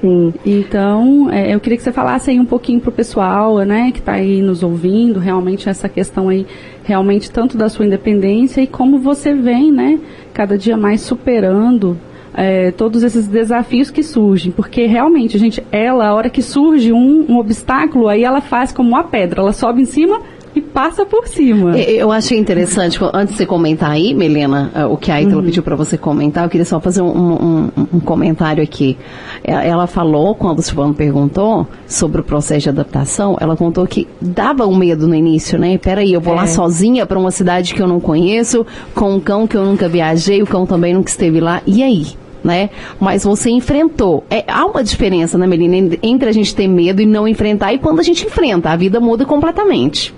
Sim. 0.01 0.35
Então, 0.45 1.31
é, 1.31 1.55
eu 1.55 1.61
queria 1.61 1.77
que 1.77 1.83
você 1.83 1.93
falasse 1.93 2.31
aí 2.31 2.39
um 2.39 2.45
pouquinho 2.45 2.81
pro 2.81 2.93
pessoal, 2.93 3.59
né, 3.61 3.91
que 3.93 3.99
está 3.99 4.13
aí 4.13 4.43
nos 4.43 4.63
ouvindo, 4.63 5.19
realmente 5.19 5.69
essa 5.69 5.89
questão 5.89 6.29
aí, 6.29 6.47
realmente 6.85 7.31
tanto 7.31 7.57
da 7.57 7.69
sua 7.69 7.87
independência 7.87 8.61
e 8.61 8.67
como 8.67 8.99
você 8.99 9.35
vem, 9.35 9.73
né, 9.73 9.99
cada 10.35 10.57
dia 10.59 10.77
mais 10.77 11.01
superando 11.01 11.99
é, 12.35 12.71
todos 12.71 13.03
esses 13.03 13.27
desafios 13.27 13.91
que 13.91 14.03
surgem, 14.03 14.53
porque 14.53 14.85
realmente, 14.85 15.39
gente, 15.39 15.65
ela, 15.73 16.09
a 16.09 16.15
hora 16.15 16.29
que 16.29 16.43
surge 16.43 16.93
um, 16.93 17.25
um 17.29 17.39
obstáculo, 17.39 18.09
aí 18.09 18.23
ela 18.23 18.43
faz 18.43 18.73
como 18.73 18.91
uma 18.91 19.05
pedra, 19.05 19.41
ela 19.41 19.53
sobe 19.53 19.81
em 19.81 19.87
cima 19.87 20.21
e 20.57 20.61
passa 20.63 21.05
por 21.05 21.29
cima. 21.29 21.79
Eu 21.79 22.11
achei 22.11 22.39
interessante, 22.39 22.99
antes 23.13 23.35
de 23.35 23.39
você 23.39 23.47
comentar 23.47 23.91
aí, 23.91 24.15
Melena, 24.15 24.71
eh, 24.75 24.87
o 24.87 24.97
que 24.97 25.13
a 25.13 25.21
Ítala 25.21 25.41
uhum. 25.41 25.45
pediu 25.45 25.63
para 25.63 25.77
você 25.77 25.99
comentar, 25.99 26.45
eu 26.45 26.49
queria 26.49 26.65
só 26.65 26.81
fazer 26.81 27.03
um, 27.03 27.09
um, 27.09 27.71
um, 27.93 28.01
comentário 28.01 28.63
aqui. 28.63 28.97
É, 29.45 29.69
ela 29.69 29.87
falou, 29.87 30.35
quando 30.35 30.61
o 30.61 30.63
Silvano 30.63 30.95
perguntou 30.95 31.69
sobre 31.87 32.23
o 32.23 32.25
processo 32.25 32.63
de 32.63 32.69
adaptação, 32.71 33.37
ela 33.39 33.55
contou 33.55 33.87
que 33.87 34.09
dava 34.19 34.67
um 34.67 34.75
medo 34.75 35.07
no 35.07 35.15
início, 35.15 35.59
né? 35.59 35.77
Peraí, 35.77 36.15
eu 36.15 36.23
vou 36.23 36.33
é. 36.33 36.39
lá 36.39 36.47
sozinha 36.47 37.05
para 37.05 37.19
uma 37.19 37.31
cidade 37.31 37.75
que 37.75 37.83
eu 37.83 37.87
não 37.87 38.01
conheço, 38.01 38.65
com 38.95 39.15
um 39.15 39.21
cão 39.21 39.47
que 39.47 39.59
eu 39.59 39.65
nunca 39.65 39.91
viajei, 39.91 40.43
o 40.43 40.47
cão 40.47 40.65
também 40.65 40.95
nunca 40.95 41.11
esteve 41.11 41.39
lá, 41.39 41.61
e 41.67 41.83
aí? 41.83 42.07
Né? 42.43 42.71
Mas 42.99 43.25
você 43.25 43.51
enfrentou. 43.51 44.25
É, 44.31 44.45
há 44.47 44.65
uma 44.65 44.83
diferença, 44.83 45.37
né, 45.37 45.47
Melina, 45.47 45.97
entre 46.03 46.29
a 46.29 46.33
gente 46.33 46.55
ter 46.55 46.69
medo 46.69 47.03
e 47.03 47.07
não 47.07 47.29
enfrentar 47.29 47.75
e 47.75 47.79
quando 47.79 47.99
a 47.99 48.03
gente 48.05 48.25
enfrenta, 48.25 48.71
a 48.71 48.77
vida 48.77 49.01
muda 49.01 49.27
completamente 49.27 50.15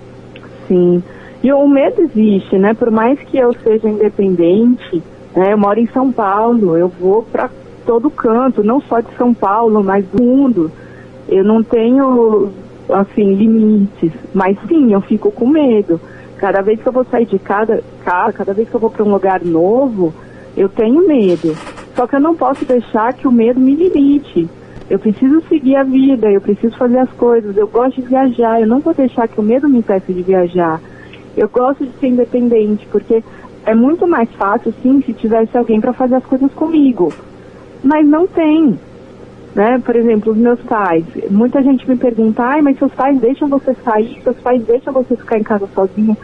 sim. 0.69 1.03
E 1.43 1.51
o 1.51 1.67
medo 1.67 2.01
existe, 2.01 2.57
né? 2.57 2.73
Por 2.73 2.89
mais 2.89 3.19
que 3.19 3.37
eu 3.37 3.53
seja 3.61 3.89
independente, 3.89 5.03
né? 5.35 5.51
eu 5.51 5.57
moro 5.57 5.79
em 5.79 5.87
São 5.87 6.11
Paulo, 6.11 6.77
eu 6.77 6.87
vou 6.87 7.23
para 7.23 7.49
todo 7.85 8.09
canto, 8.09 8.63
não 8.63 8.79
só 8.81 9.01
de 9.01 9.13
São 9.17 9.33
Paulo, 9.33 9.83
mas 9.83 10.05
do 10.05 10.23
mundo. 10.23 10.71
Eu 11.27 11.43
não 11.43 11.63
tenho, 11.63 12.49
assim, 12.89 13.33
limites, 13.35 14.11
mas 14.33 14.57
sim, 14.67 14.93
eu 14.93 15.01
fico 15.01 15.31
com 15.31 15.47
medo. 15.47 15.99
Cada 16.37 16.61
vez 16.61 16.81
que 16.81 16.87
eu 16.87 16.93
vou 16.93 17.05
sair 17.05 17.25
de 17.25 17.37
cada 17.39 17.81
casa, 18.03 18.33
cada 18.33 18.53
vez 18.53 18.69
que 18.69 18.75
eu 18.75 18.79
vou 18.79 18.89
para 18.89 19.03
um 19.03 19.11
lugar 19.11 19.43
novo, 19.43 20.13
eu 20.55 20.69
tenho 20.69 21.07
medo. 21.07 21.55
Só 21.95 22.07
que 22.07 22.15
eu 22.15 22.19
não 22.19 22.35
posso 22.35 22.63
deixar 22.65 23.13
que 23.13 23.27
o 23.27 23.31
medo 23.31 23.59
me 23.59 23.75
limite. 23.75 24.49
Eu 24.89 24.97
preciso 24.97 25.41
seguir 25.47 25.75
a 25.75 25.83
vida, 25.83 26.31
eu 26.31 26.41
preciso 26.41 26.75
fazer 26.75 26.97
as 26.97 27.11
coisas, 27.11 27.55
eu 27.55 27.67
gosto 27.67 28.01
de 28.01 28.07
viajar, 28.07 28.59
eu 28.59 28.67
não 28.67 28.79
vou 28.79 28.93
deixar 28.93 29.27
que 29.27 29.39
o 29.39 29.43
medo 29.43 29.69
me 29.69 29.79
impeça 29.79 30.11
de 30.11 30.23
viajar. 30.23 30.81
Eu 31.37 31.47
gosto 31.47 31.85
de 31.85 31.91
ser 31.99 32.07
independente, 32.07 32.87
porque 32.91 33.23
é 33.65 33.75
muito 33.75 34.07
mais 34.07 34.29
fácil, 34.31 34.73
sim, 34.81 35.01
se 35.05 35.13
tivesse 35.13 35.55
alguém 35.55 35.79
para 35.79 35.93
fazer 35.93 36.15
as 36.15 36.25
coisas 36.25 36.51
comigo. 36.53 37.13
Mas 37.83 38.07
não 38.07 38.25
tem. 38.25 38.79
Né? 39.53 39.79
Por 39.85 39.95
exemplo, 39.95 40.31
os 40.31 40.37
meus 40.37 40.59
pais. 40.61 41.05
Muita 41.29 41.61
gente 41.61 41.87
me 41.87 41.95
pergunta, 41.95 42.41
ai, 42.43 42.61
mas 42.61 42.79
seus 42.79 42.91
pais 42.93 43.19
deixam 43.19 43.47
você 43.47 43.75
sair, 43.85 44.19
seus 44.23 44.37
pais 44.37 44.63
deixam 44.63 44.91
você 44.91 45.15
ficar 45.15 45.37
em 45.37 45.43
casa 45.43 45.67
sozinha. 45.75 46.17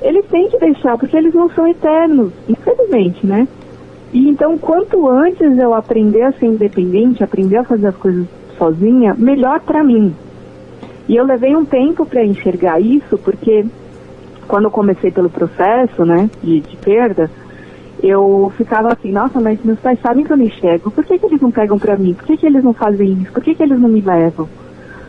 Eles 0.00 0.24
têm 0.30 0.48
que 0.48 0.58
deixar, 0.58 0.96
porque 0.96 1.16
eles 1.16 1.34
não 1.34 1.50
são 1.50 1.68
eternos, 1.68 2.32
infelizmente, 2.48 3.26
né? 3.26 3.46
E 4.12 4.28
então, 4.28 4.58
quanto 4.58 5.08
antes 5.08 5.56
eu 5.58 5.72
aprender 5.72 6.22
a 6.22 6.32
ser 6.32 6.46
independente, 6.46 7.22
aprender 7.22 7.58
a 7.58 7.64
fazer 7.64 7.88
as 7.88 7.96
coisas 7.96 8.26
sozinha, 8.58 9.14
melhor 9.16 9.60
para 9.60 9.84
mim. 9.84 10.14
E 11.08 11.16
eu 11.16 11.24
levei 11.24 11.56
um 11.56 11.64
tempo 11.64 12.04
para 12.04 12.24
enxergar 12.24 12.80
isso, 12.80 13.16
porque 13.18 13.64
quando 14.46 14.64
eu 14.64 14.70
comecei 14.70 15.10
pelo 15.10 15.30
processo, 15.30 16.04
né, 16.04 16.28
de, 16.42 16.60
de, 16.60 16.76
perda, 16.76 17.30
eu 18.02 18.52
ficava 18.56 18.92
assim, 18.92 19.12
nossa, 19.12 19.40
mas 19.40 19.62
meus 19.64 19.78
pais 19.78 20.00
sabem 20.00 20.24
que 20.24 20.32
eu 20.32 20.36
não 20.36 20.44
enxergo, 20.44 20.90
por 20.90 21.04
que, 21.04 21.18
que 21.18 21.26
eles 21.26 21.40
não 21.40 21.50
pegam 21.50 21.78
para 21.78 21.96
mim? 21.96 22.14
Por 22.14 22.26
que, 22.26 22.36
que 22.36 22.46
eles 22.46 22.64
não 22.64 22.72
fazem 22.72 23.12
isso? 23.12 23.32
Por 23.32 23.42
que, 23.42 23.54
que 23.54 23.62
eles 23.62 23.80
não 23.80 23.88
me 23.88 24.00
levam? 24.00 24.48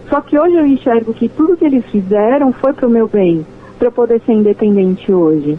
Só 0.10 0.22
que 0.22 0.38
hoje 0.38 0.56
eu 0.56 0.66
enxergo 0.66 1.14
que 1.14 1.30
tudo 1.30 1.58
que 1.58 1.66
eles 1.66 1.86
fizeram 1.86 2.52
foi 2.54 2.74
pro 2.74 2.90
meu 2.90 3.08
bem, 3.08 3.46
para 3.80 3.88
eu 3.88 3.92
poder 3.92 4.22
ser 4.22 4.34
independente 4.34 5.12
hoje. 5.12 5.58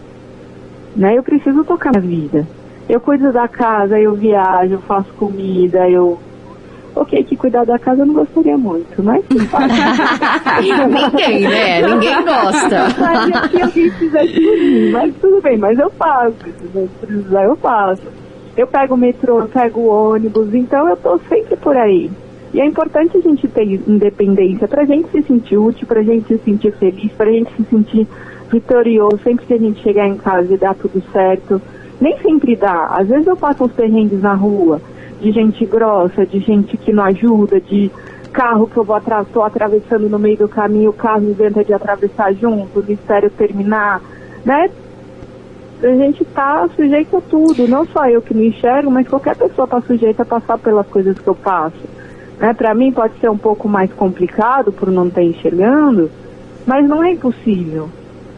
Né? 0.94 1.16
Eu 1.16 1.22
preciso 1.22 1.64
tocar 1.64 1.92
na 1.92 2.00
vida. 2.00 2.46
Eu 2.88 3.00
cuido 3.00 3.32
da 3.32 3.48
casa, 3.48 3.98
eu 3.98 4.14
viajo, 4.14 4.78
faço 4.86 5.12
comida, 5.14 5.88
eu. 5.88 6.18
Ok, 6.94 7.24
que 7.24 7.36
cuidar 7.36 7.64
da 7.64 7.78
casa 7.78 8.02
eu 8.02 8.06
não 8.06 8.12
gostaria 8.12 8.58
muito, 8.58 9.02
mas 9.02 9.24
Ninguém, 10.60 11.48
né? 11.48 11.80
Ninguém 11.80 12.22
gosta. 12.22 12.88
Mas 12.98 13.50
que 13.50 13.62
alguém 13.62 13.90
fizesse 13.92 14.34
por 14.34 14.58
mim, 14.58 14.90
mas 14.90 15.14
tudo 15.16 15.40
bem, 15.40 15.56
mas 15.56 15.78
eu 15.78 15.90
faço. 15.90 16.34
Se 16.44 16.88
precisar, 17.00 17.44
eu 17.44 17.56
faço. 17.56 18.02
Eu 18.54 18.66
pego 18.66 18.94
o 18.94 18.98
metrô, 18.98 19.40
eu 19.40 19.48
pego 19.48 19.80
o 19.80 20.10
ônibus, 20.12 20.52
então 20.52 20.86
eu 20.86 20.96
tô 20.98 21.18
sempre 21.30 21.56
por 21.56 21.74
aí. 21.74 22.10
E 22.52 22.60
é 22.60 22.66
importante 22.66 23.16
a 23.16 23.20
gente 23.20 23.48
ter 23.48 23.64
independência 23.64 24.68
pra 24.68 24.84
gente 24.84 25.08
se 25.10 25.22
sentir 25.22 25.56
útil, 25.56 25.86
pra 25.86 26.02
gente 26.02 26.28
se 26.28 26.36
sentir 26.44 26.72
feliz, 26.72 27.10
pra 27.12 27.30
gente 27.30 27.50
se 27.56 27.64
sentir 27.64 28.06
vitorioso 28.50 29.18
sempre 29.24 29.46
que 29.46 29.54
a 29.54 29.58
gente 29.58 29.82
chegar 29.82 30.06
em 30.06 30.16
casa 30.16 30.52
e 30.52 30.58
dar 30.58 30.74
tudo 30.74 31.02
certo 31.10 31.62
nem 32.02 32.18
sempre 32.18 32.56
dá. 32.56 32.86
Às 32.86 33.08
vezes 33.08 33.26
eu 33.26 33.36
passo 33.36 33.64
uns 33.64 33.72
perrengues 33.72 34.20
na 34.20 34.34
rua, 34.34 34.82
de 35.20 35.30
gente 35.30 35.64
grossa, 35.64 36.26
de 36.26 36.40
gente 36.40 36.76
que 36.76 36.92
não 36.92 37.04
ajuda, 37.04 37.60
de 37.60 37.90
carro 38.32 38.66
que 38.66 38.76
eu 38.76 38.82
vou 38.82 38.96
atra 38.96 39.24
tô 39.24 39.42
atravessando 39.42 40.08
no 40.08 40.18
meio 40.18 40.36
do 40.36 40.48
caminho, 40.48 40.90
o 40.90 40.94
carro 40.94 41.22
inventa 41.22 41.62
de 41.62 41.72
atravessar 41.72 42.34
junto, 42.34 42.80
o 42.80 42.82
mistério 42.82 43.30
terminar, 43.30 44.00
né? 44.44 44.68
A 45.82 45.94
gente 45.94 46.24
tá 46.24 46.68
sujeito 46.74 47.16
a 47.16 47.20
tudo, 47.20 47.68
não 47.68 47.84
só 47.86 48.08
eu 48.08 48.22
que 48.22 48.34
me 48.34 48.48
enxergo, 48.48 48.90
mas 48.90 49.06
qualquer 49.08 49.36
pessoa 49.36 49.66
tá 49.66 49.80
sujeita 49.82 50.22
a 50.22 50.26
passar 50.26 50.58
pelas 50.58 50.86
coisas 50.86 51.18
que 51.18 51.28
eu 51.28 51.34
passo. 51.34 51.88
Né? 52.38 52.54
Para 52.54 52.72
mim 52.74 52.92
pode 52.92 53.18
ser 53.20 53.28
um 53.28 53.38
pouco 53.38 53.68
mais 53.68 53.92
complicado 53.92 54.72
por 54.72 54.90
não 54.90 55.08
estar 55.08 55.22
enxergando, 55.22 56.08
mas 56.64 56.88
não 56.88 57.02
é 57.02 57.10
impossível. 57.12 57.88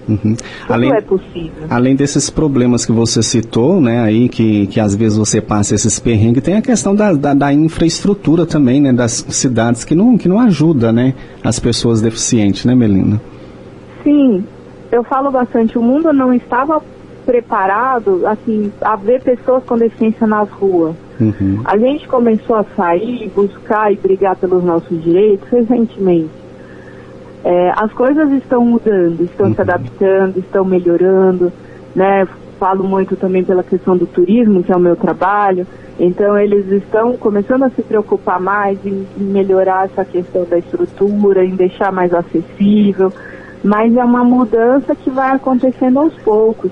Uhum. 0.08 0.36
Além, 0.68 0.92
é 0.92 1.00
possível. 1.00 1.66
Além 1.70 1.96
desses 1.96 2.28
problemas 2.28 2.84
que 2.84 2.92
você 2.92 3.22
citou, 3.22 3.80
né, 3.80 4.00
aí 4.02 4.28
que, 4.28 4.66
que 4.66 4.78
às 4.78 4.94
vezes 4.94 5.16
você 5.16 5.40
passa 5.40 5.74
esses 5.74 5.98
perrengues, 5.98 6.42
tem 6.42 6.56
a 6.56 6.62
questão 6.62 6.94
da, 6.94 7.12
da, 7.12 7.32
da, 7.32 7.52
infraestrutura 7.52 8.44
também, 8.44 8.80
né, 8.80 8.92
das 8.92 9.24
cidades 9.30 9.84
que 9.84 9.94
não, 9.94 10.18
que 10.18 10.28
não 10.28 10.38
ajuda, 10.40 10.92
né, 10.92 11.14
as 11.42 11.58
pessoas 11.58 12.00
deficientes, 12.02 12.64
né, 12.64 12.74
Melina? 12.74 13.20
Sim, 14.02 14.44
eu 14.92 15.02
falo 15.04 15.30
bastante, 15.30 15.78
o 15.78 15.82
mundo 15.82 16.12
não 16.12 16.34
estava 16.34 16.82
preparado, 17.24 18.26
assim, 18.26 18.70
a 18.82 18.96
ver 18.96 19.22
pessoas 19.22 19.64
com 19.64 19.78
deficiência 19.78 20.26
nas 20.26 20.48
ruas. 20.50 20.94
Uhum. 21.18 21.62
A 21.64 21.78
gente 21.78 22.06
começou 22.06 22.56
a 22.56 22.64
sair, 22.76 23.30
buscar 23.34 23.92
e 23.92 23.96
brigar 23.96 24.36
pelos 24.36 24.62
nossos 24.62 25.02
direitos 25.02 25.48
recentemente. 25.48 26.43
É, 27.44 27.72
as 27.76 27.92
coisas 27.92 28.32
estão 28.32 28.64
mudando, 28.64 29.20
estão 29.22 29.48
uhum. 29.48 29.54
se 29.54 29.60
adaptando, 29.60 30.38
estão 30.38 30.64
melhorando, 30.64 31.52
né? 31.94 32.26
Falo 32.58 32.84
muito 32.84 33.16
também 33.16 33.44
pela 33.44 33.62
questão 33.62 33.96
do 33.96 34.06
turismo, 34.06 34.62
que 34.62 34.72
é 34.72 34.76
o 34.76 34.80
meu 34.80 34.96
trabalho. 34.96 35.66
Então 36.00 36.38
eles 36.38 36.66
estão 36.72 37.16
começando 37.18 37.64
a 37.64 37.70
se 37.70 37.82
preocupar 37.82 38.40
mais 38.40 38.78
em, 38.86 39.06
em 39.18 39.24
melhorar 39.24 39.84
essa 39.84 40.04
questão 40.04 40.44
da 40.44 40.56
estrutura, 40.56 41.44
em 41.44 41.54
deixar 41.54 41.92
mais 41.92 42.14
acessível. 42.14 43.12
Mas 43.62 43.94
é 43.94 44.04
uma 44.04 44.24
mudança 44.24 44.94
que 44.94 45.10
vai 45.10 45.32
acontecendo 45.32 45.98
aos 45.98 46.14
poucos. 46.22 46.70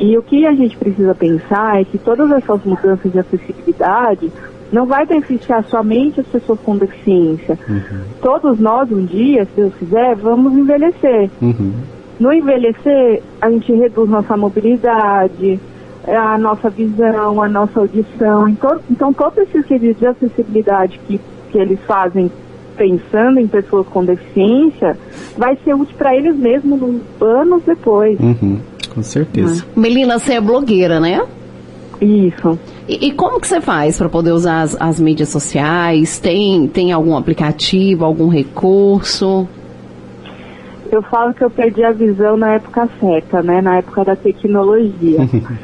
E 0.00 0.16
o 0.18 0.22
que 0.22 0.46
a 0.46 0.52
gente 0.52 0.76
precisa 0.76 1.14
pensar 1.14 1.80
é 1.80 1.84
que 1.84 1.98
todas 1.98 2.30
essas 2.32 2.64
mudanças 2.64 3.10
de 3.10 3.18
acessibilidade 3.18 4.32
não 4.72 4.86
vai 4.86 5.06
beneficiar 5.06 5.64
somente 5.64 6.20
as 6.20 6.26
pessoas 6.26 6.58
com 6.60 6.76
deficiência. 6.76 7.58
Uhum. 7.68 8.00
Todos 8.20 8.58
nós, 8.58 8.90
um 8.90 9.04
dia, 9.04 9.44
se 9.44 9.50
Deus 9.56 9.74
quiser, 9.74 10.14
vamos 10.16 10.52
envelhecer. 10.52 11.30
Uhum. 11.40 11.72
No 12.20 12.32
envelhecer, 12.32 13.22
a 13.40 13.50
gente 13.50 13.72
reduz 13.72 14.10
nossa 14.10 14.36
mobilidade, 14.36 15.60
a 16.06 16.36
nossa 16.38 16.68
visão, 16.68 17.42
a 17.42 17.48
nossa 17.48 17.80
audição. 17.80 18.48
Então, 18.48 18.80
então 18.90 19.12
todos 19.12 19.38
esses 19.38 19.66
serviços 19.66 19.98
de 19.98 20.06
acessibilidade 20.06 21.00
que, 21.06 21.20
que 21.50 21.58
eles 21.58 21.78
fazem 21.86 22.30
pensando 22.76 23.40
em 23.40 23.48
pessoas 23.48 23.86
com 23.88 24.04
deficiência, 24.04 24.96
vai 25.36 25.58
ser 25.64 25.74
útil 25.74 25.96
para 25.98 26.14
eles 26.14 26.36
mesmos 26.36 26.80
anos 27.20 27.62
depois. 27.64 28.18
Uhum. 28.20 28.60
Com 28.94 29.02
certeza. 29.02 29.66
Melina, 29.76 30.18
você 30.18 30.34
é 30.34 30.40
blogueira, 30.40 31.00
né? 31.00 31.20
Isso. 32.00 32.58
E, 32.88 33.08
e, 33.08 33.12
como 33.12 33.38
que 33.38 33.46
você 33.46 33.60
faz 33.60 33.98
para 33.98 34.08
poder 34.08 34.32
usar 34.32 34.62
as, 34.62 34.74
as, 34.80 34.98
mídias 34.98 35.28
sociais? 35.28 36.18
Tem, 36.18 36.66
tem 36.66 36.90
algum 36.90 37.14
aplicativo, 37.14 38.02
algum 38.02 38.28
recurso? 38.28 39.46
Eu 40.90 41.02
falo 41.02 41.34
que 41.34 41.44
eu 41.44 41.50
perdi 41.50 41.84
a 41.84 41.92
visão 41.92 42.38
na 42.38 42.54
época 42.54 42.88
certa, 42.98 43.42
né? 43.42 43.60
Na 43.60 43.76
época 43.76 44.04
da 44.06 44.16
tecnologia. 44.16 45.18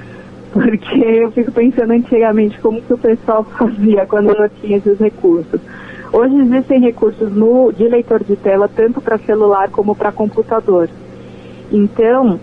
Porque 0.52 0.98
eu 1.02 1.32
fico 1.32 1.50
pensando 1.50 1.92
antigamente 1.92 2.60
como 2.60 2.82
que 2.82 2.92
o 2.92 2.98
pessoal 2.98 3.42
fazia 3.58 4.04
quando 4.04 4.26
não 4.26 4.48
tinha 4.60 4.76
esses 4.76 4.98
recursos. 4.98 5.60
Hoje 6.12 6.36
existem 6.36 6.78
recursos 6.80 7.32
no, 7.32 7.72
de 7.72 7.88
leitor 7.88 8.22
de 8.22 8.36
tela 8.36 8.68
tanto 8.68 9.00
para 9.00 9.16
celular 9.18 9.70
como 9.70 9.96
para 9.96 10.12
computador. 10.12 10.90
Então, 11.72 12.38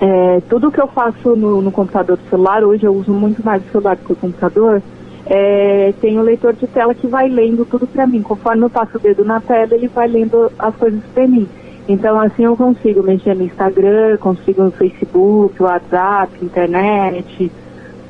é, 0.00 0.40
tudo 0.48 0.70
que 0.70 0.80
eu 0.80 0.86
faço 0.88 1.34
no, 1.34 1.62
no, 1.62 1.72
computador 1.72 2.16
do 2.16 2.28
celular, 2.28 2.62
hoje 2.62 2.84
eu 2.84 2.94
uso 2.94 3.12
muito 3.12 3.44
mais 3.44 3.62
o 3.64 3.70
celular 3.70 3.96
do 3.96 4.04
que 4.04 4.12
o 4.12 4.16
computador, 4.16 4.82
é, 5.24 5.92
tem 6.00 6.18
o 6.18 6.20
um 6.20 6.24
leitor 6.24 6.52
de 6.52 6.66
tela 6.66 6.94
que 6.94 7.06
vai 7.06 7.28
lendo 7.28 7.64
tudo 7.64 7.86
para 7.86 8.06
mim. 8.06 8.22
Conforme 8.22 8.64
eu 8.64 8.70
passo 8.70 8.96
o 8.96 9.00
dedo 9.00 9.24
na 9.24 9.40
tela, 9.40 9.74
ele 9.74 9.88
vai 9.88 10.06
lendo 10.06 10.52
as 10.58 10.74
coisas 10.76 11.02
para 11.14 11.26
mim. 11.26 11.48
Então, 11.88 12.20
assim 12.20 12.44
eu 12.44 12.56
consigo 12.56 13.02
mexer 13.02 13.34
no 13.34 13.44
Instagram, 13.44 14.16
consigo 14.18 14.62
no 14.62 14.70
Facebook, 14.70 15.62
WhatsApp, 15.62 16.44
internet, 16.44 17.50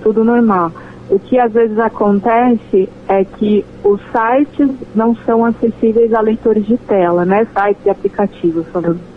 tudo 0.03 0.25
normal. 0.25 0.73
O 1.09 1.19
que 1.21 1.39
às 1.39 1.53
vezes 1.53 1.79
acontece 1.79 2.89
é 3.07 3.25
que 3.25 3.65
os 3.85 4.01
sites 4.11 4.71
não 4.95 5.15
são 5.15 5.45
acessíveis 5.45 6.13
a 6.13 6.21
leitores 6.21 6.67
de 6.67 6.77
tela, 6.79 7.25
né? 7.25 7.47
Sites 7.47 7.87
e 7.87 7.91
aplicativos, 7.91 8.67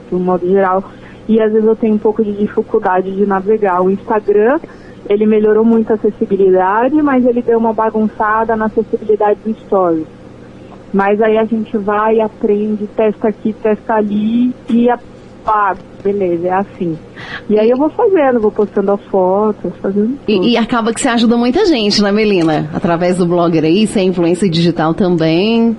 de 0.08 0.16
um 0.16 0.20
modo 0.20 0.48
geral, 0.48 0.84
e 1.30 1.40
às 1.40 1.52
vezes 1.52 1.68
eu 1.68 1.76
tenho 1.76 1.94
um 1.94 2.00
pouco 2.00 2.24
de 2.24 2.34
dificuldade 2.34 3.12
de 3.12 3.24
navegar. 3.24 3.84
O 3.84 3.92
Instagram, 3.92 4.60
ele 5.08 5.28
melhorou 5.28 5.64
muito 5.64 5.92
a 5.92 5.94
acessibilidade, 5.94 7.00
mas 7.04 7.24
ele 7.24 7.44
deu 7.44 7.60
uma 7.60 7.72
bagunçada 7.72 8.56
na 8.56 8.66
acessibilidade 8.66 9.40
do 9.46 9.56
Stories. 9.60 10.08
Mas 10.92 11.22
aí 11.22 11.38
a 11.38 11.46
gente 11.46 11.78
vai, 11.78 12.20
aprende, 12.20 12.88
testa 12.88 13.28
aqui, 13.28 13.54
testa 13.54 13.94
ali 13.94 14.52
e 14.68 14.90
a, 14.90 14.98
ah, 15.46 15.76
beleza, 16.04 16.48
é 16.48 16.52
assim. 16.52 16.98
E 17.48 17.60
aí 17.60 17.70
eu 17.70 17.78
vou 17.78 17.92
fazendo, 17.92 18.40
vou 18.40 18.52
postando 18.52 18.92
as 18.92 19.04
fotos, 19.04 19.72
fazendo 19.84 20.18
tudo. 20.26 20.46
E, 20.46 20.54
e 20.54 20.58
acaba 20.58 20.92
que 20.92 21.00
você 21.00 21.10
ajuda 21.10 21.38
muita 21.38 21.64
gente, 21.68 22.02
né, 22.02 22.12
Melina? 22.12 22.72
Através 22.74 23.20
do 23.20 23.28
blogger 23.28 23.66
aí, 23.66 23.86
você 23.86 24.00
é 24.00 24.04
influência 24.04 24.50
digital 24.50 24.96
também. 24.96 25.78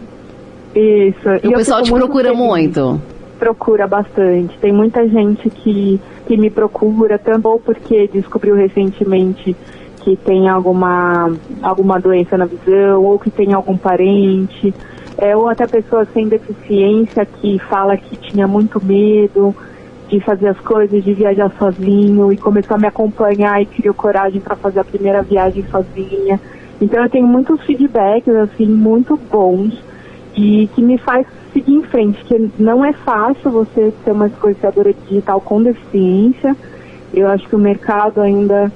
Isso. 0.77 1.29
E, 1.43 1.47
e 1.47 1.49
o 1.49 1.55
pessoal 1.55 1.83
te 1.83 1.91
procura 1.91 2.29
feliz. 2.29 2.39
muito 2.39 3.01
procura 3.41 3.87
bastante. 3.87 4.57
Tem 4.59 4.71
muita 4.71 5.09
gente 5.09 5.49
que, 5.49 5.99
que 6.27 6.37
me 6.37 6.51
procura, 6.51 7.19
tanto 7.19 7.49
ou 7.49 7.59
porque 7.59 8.07
descobriu 8.13 8.55
recentemente 8.55 9.57
que 10.05 10.15
tem 10.17 10.49
alguma, 10.49 11.33
alguma 11.63 11.99
doença 11.99 12.37
na 12.37 12.45
visão, 12.45 13.03
ou 13.03 13.19
que 13.19 13.31
tem 13.31 13.53
algum 13.55 13.77
parente, 13.77 14.75
é, 15.17 15.35
ou 15.35 15.49
até 15.49 15.67
pessoas 15.67 16.09
sem 16.13 16.29
deficiência 16.29 17.25
que 17.25 17.59
fala 17.59 17.97
que 17.97 18.17
tinha 18.17 18.47
muito 18.47 18.83
medo, 18.85 19.55
de 20.09 20.21
fazer 20.21 20.49
as 20.49 20.59
coisas, 20.59 21.03
de 21.03 21.15
viajar 21.15 21.51
sozinho 21.59 22.33
e 22.33 22.37
começou 22.37 22.77
a 22.77 22.81
me 22.81 22.87
acompanhar 22.87 23.63
e 23.63 23.67
criou 23.67 23.95
coragem 23.95 24.41
para 24.41 24.57
fazer 24.57 24.81
a 24.81 24.85
primeira 24.85 25.23
viagem 25.23 25.65
sozinha. 25.71 26.39
Então 26.81 27.03
eu 27.03 27.09
tenho 27.09 27.27
muitos 27.27 27.63
feedbacks 27.63 28.35
assim 28.35 28.67
muito 28.67 29.17
bons 29.31 29.83
e 30.37 30.69
que 30.75 30.83
me 30.83 30.99
faz 30.99 31.27
seguir 31.53 31.75
em 31.75 31.83
frente, 31.83 32.25
que 32.25 32.51
não 32.59 32.85
é 32.85 32.93
fácil 32.93 33.51
você 33.51 33.93
ser 34.05 34.13
uma 34.13 34.27
influenciadora 34.27 34.93
digital 34.93 35.41
com 35.41 35.63
deficiência. 35.63 36.57
Eu 37.13 37.29
acho 37.29 37.49
que 37.49 37.57
o 37.57 37.59
mercado 37.59 38.21
ainda 38.21 38.73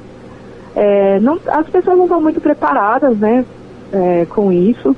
é, 0.75 1.21
não, 1.21 1.39
as 1.47 1.69
pessoas 1.69 1.97
não 1.97 2.05
estão 2.05 2.21
muito 2.21 2.41
preparadas, 2.41 3.17
né, 3.17 3.45
é, 3.93 4.27
com 4.27 4.53
isso. 4.53 4.97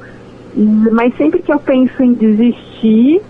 Mas 0.54 1.14
sempre 1.16 1.42
que 1.42 1.52
eu 1.52 1.58
penso 1.58 2.02
em 2.02 2.14
desistir, 2.14 3.20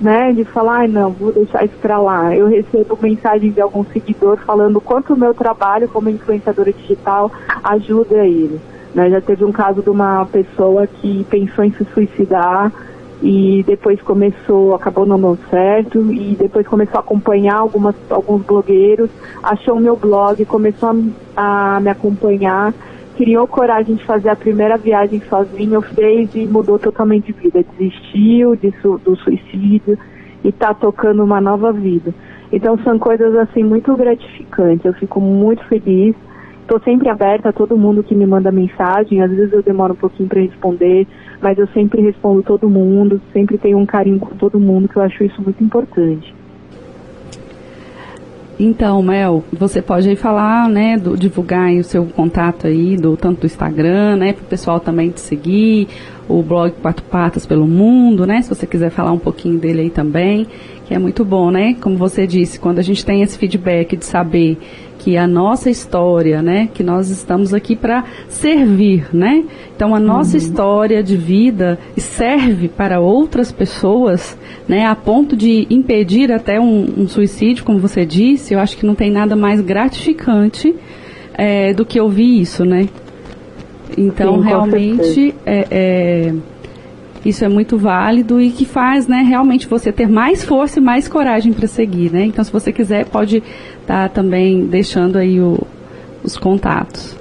né, 0.00 0.32
de 0.32 0.44
falar, 0.44 0.84
ah, 0.84 0.88
não, 0.88 1.10
vou 1.10 1.32
deixar 1.32 1.64
isso 1.64 1.76
para 1.80 1.98
lá. 1.98 2.36
Eu 2.36 2.46
recebo 2.46 2.98
mensagens 3.00 3.54
de 3.54 3.60
algum 3.60 3.84
seguidor 3.84 4.36
falando 4.38 4.80
quanto 4.80 5.14
o 5.14 5.18
meu 5.18 5.32
trabalho 5.32 5.88
como 5.88 6.10
influenciadora 6.10 6.72
digital 6.72 7.32
ajuda 7.62 8.26
ele. 8.26 8.60
Né, 8.94 9.10
já 9.10 9.20
teve 9.20 9.44
um 9.44 9.52
caso 9.52 9.82
de 9.82 9.88
uma 9.88 10.26
pessoa 10.26 10.86
que 10.86 11.24
pensou 11.30 11.64
em 11.64 11.72
se 11.72 11.84
suicidar 11.94 12.70
e 13.24 13.64
depois 13.66 14.02
começou, 14.02 14.74
acabou 14.74 15.06
não 15.06 15.18
dando 15.18 15.38
certo, 15.48 16.12
e 16.12 16.36
depois 16.38 16.68
começou 16.68 16.98
a 16.98 17.00
acompanhar 17.00 17.56
algumas, 17.56 17.94
alguns 18.10 18.42
blogueiros, 18.42 19.08
achou 19.42 19.76
o 19.76 19.80
meu 19.80 19.96
blog, 19.96 20.44
começou 20.44 20.90
a, 21.34 21.76
a 21.76 21.80
me 21.80 21.88
acompanhar, 21.88 22.74
criou 23.16 23.46
coragem 23.46 23.94
de 23.94 24.04
fazer 24.04 24.28
a 24.28 24.36
primeira 24.36 24.76
viagem 24.76 25.22
sozinho, 25.26 25.80
fez 25.80 26.34
e 26.34 26.44
mudou 26.44 26.78
totalmente 26.78 27.32
de 27.32 27.40
vida, 27.40 27.64
desistiu 27.78 28.56
disso, 28.56 29.00
do 29.02 29.16
suicídio 29.16 29.98
e 30.44 30.48
está 30.48 30.74
tocando 30.74 31.24
uma 31.24 31.40
nova 31.40 31.72
vida. 31.72 32.12
Então 32.52 32.76
são 32.84 32.98
coisas 32.98 33.34
assim 33.36 33.64
muito 33.64 33.96
gratificantes, 33.96 34.84
eu 34.84 34.92
fico 34.92 35.18
muito 35.18 35.64
feliz 35.64 36.14
Estou 36.64 36.80
sempre 36.80 37.10
aberta 37.10 37.50
a 37.50 37.52
todo 37.52 37.76
mundo 37.76 38.02
que 38.02 38.14
me 38.14 38.26
manda 38.26 38.50
mensagem. 38.50 39.20
Às 39.20 39.30
vezes 39.30 39.52
eu 39.52 39.62
demoro 39.62 39.92
um 39.92 39.96
pouquinho 39.96 40.30
para 40.30 40.40
responder, 40.40 41.06
mas 41.38 41.58
eu 41.58 41.66
sempre 41.68 42.00
respondo 42.00 42.42
todo 42.42 42.70
mundo, 42.70 43.20
sempre 43.34 43.58
tenho 43.58 43.76
um 43.76 43.84
carinho 43.84 44.18
com 44.18 44.34
todo 44.34 44.58
mundo, 44.58 44.88
que 44.88 44.96
eu 44.96 45.02
acho 45.02 45.22
isso 45.22 45.42
muito 45.42 45.62
importante. 45.62 46.34
Então, 48.58 49.02
Mel, 49.02 49.44
você 49.52 49.82
pode 49.82 50.08
aí 50.08 50.16
falar, 50.16 50.68
né, 50.70 50.96
do, 50.96 51.18
divulgar 51.18 51.70
o 51.72 51.84
seu 51.84 52.06
contato 52.06 52.66
aí, 52.66 52.96
do 52.96 53.14
tanto 53.14 53.40
do 53.40 53.46
Instagram, 53.46 54.16
né, 54.16 54.32
para 54.32 54.44
o 54.44 54.46
pessoal 54.46 54.80
também 54.80 55.10
te 55.10 55.20
seguir, 55.20 55.88
o 56.28 56.40
blog 56.40 56.72
Quatro 56.80 57.04
Patas 57.04 57.44
pelo 57.44 57.66
Mundo, 57.66 58.26
né, 58.26 58.40
se 58.40 58.48
você 58.48 58.66
quiser 58.66 58.90
falar 58.90 59.10
um 59.10 59.18
pouquinho 59.18 59.58
dele 59.58 59.82
aí 59.82 59.90
também, 59.90 60.46
que 60.86 60.94
é 60.94 60.98
muito 60.98 61.24
bom, 61.24 61.50
né, 61.50 61.74
como 61.80 61.96
você 61.96 62.26
disse, 62.26 62.58
quando 62.60 62.78
a 62.78 62.82
gente 62.82 63.04
tem 63.04 63.22
esse 63.22 63.38
feedback 63.38 63.96
de 63.96 64.04
saber 64.04 64.58
que 64.98 65.18
a 65.18 65.26
nossa 65.26 65.68
história, 65.68 66.40
né, 66.40 66.68
que 66.72 66.82
nós 66.82 67.10
estamos 67.10 67.52
aqui 67.52 67.76
para 67.76 68.04
servir, 68.26 69.06
né? 69.12 69.44
Então 69.76 69.94
a 69.94 70.00
nossa 70.00 70.32
uhum. 70.32 70.42
história 70.42 71.02
de 71.02 71.14
vida 71.14 71.78
serve 71.96 72.68
para 72.68 73.00
outras 73.00 73.52
pessoas, 73.52 74.36
né, 74.66 74.86
a 74.86 74.94
ponto 74.94 75.36
de 75.36 75.66
impedir 75.68 76.32
até 76.32 76.58
um, 76.58 76.86
um 76.96 77.06
suicídio, 77.06 77.64
como 77.64 77.78
você 77.78 78.06
disse. 78.06 78.54
Eu 78.54 78.60
acho 78.60 78.78
que 78.78 78.86
não 78.86 78.94
tem 78.94 79.10
nada 79.10 79.36
mais 79.36 79.60
gratificante 79.60 80.74
é, 81.34 81.74
do 81.74 81.84
que 81.84 82.00
ouvir 82.00 82.40
isso, 82.40 82.64
né? 82.64 82.88
Então 83.98 84.40
Sim, 84.40 84.48
realmente 84.48 85.34
é, 85.44 85.66
é, 85.70 86.34
isso 87.24 87.44
é 87.44 87.48
muito 87.48 87.76
válido 87.78 88.40
e 88.40 88.50
que 88.50 88.64
faz, 88.64 89.08
né, 89.08 89.22
realmente 89.22 89.66
você 89.66 89.90
ter 89.92 90.08
mais 90.08 90.44
força 90.44 90.78
e 90.78 90.82
mais 90.82 91.08
coragem 91.08 91.52
para 91.52 91.66
seguir, 91.66 92.12
né? 92.12 92.24
Então 92.24 92.44
se 92.44 92.52
você 92.52 92.72
quiser 92.72 93.06
pode 93.06 93.42
tá 93.86 94.08
também 94.08 94.66
deixando 94.66 95.16
aí 95.16 95.40
o, 95.40 95.58
os 96.22 96.36
contatos. 96.36 97.16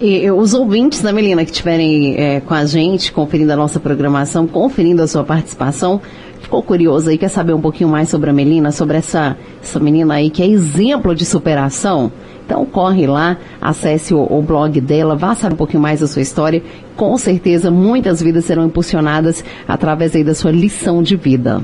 E, 0.00 0.30
os 0.30 0.52
ouvintes, 0.52 1.02
né, 1.02 1.10
Melina, 1.10 1.44
que 1.44 1.50
estiverem 1.50 2.16
é, 2.18 2.40
com 2.40 2.52
a 2.52 2.66
gente, 2.66 3.10
conferindo 3.12 3.52
a 3.52 3.56
nossa 3.56 3.80
programação, 3.80 4.46
conferindo 4.46 5.02
a 5.02 5.06
sua 5.06 5.24
participação, 5.24 6.00
ficou 6.46 6.62
curioso 6.62 7.10
aí, 7.10 7.18
quer 7.18 7.28
saber 7.28 7.52
um 7.52 7.60
pouquinho 7.60 7.90
mais 7.90 8.08
sobre 8.08 8.30
a 8.30 8.32
Melina, 8.32 8.70
sobre 8.70 8.96
essa, 8.96 9.36
essa 9.60 9.80
menina 9.80 10.14
aí 10.14 10.30
que 10.30 10.42
é 10.44 10.46
exemplo 10.46 11.12
de 11.12 11.24
superação? 11.24 12.12
Então 12.44 12.64
corre 12.64 13.04
lá, 13.08 13.36
acesse 13.60 14.14
o, 14.14 14.20
o, 14.20 14.40
blog 14.40 14.80
dela, 14.80 15.16
vá 15.16 15.34
saber 15.34 15.54
um 15.54 15.56
pouquinho 15.56 15.82
mais 15.82 15.98
da 15.98 16.06
sua 16.06 16.22
história. 16.22 16.62
Com 16.94 17.18
certeza 17.18 17.68
muitas 17.68 18.22
vidas 18.22 18.44
serão 18.44 18.64
impulsionadas 18.64 19.44
através 19.66 20.14
aí 20.14 20.22
da 20.22 20.34
sua 20.34 20.52
lição 20.52 21.02
de 21.02 21.16
vida. 21.16 21.60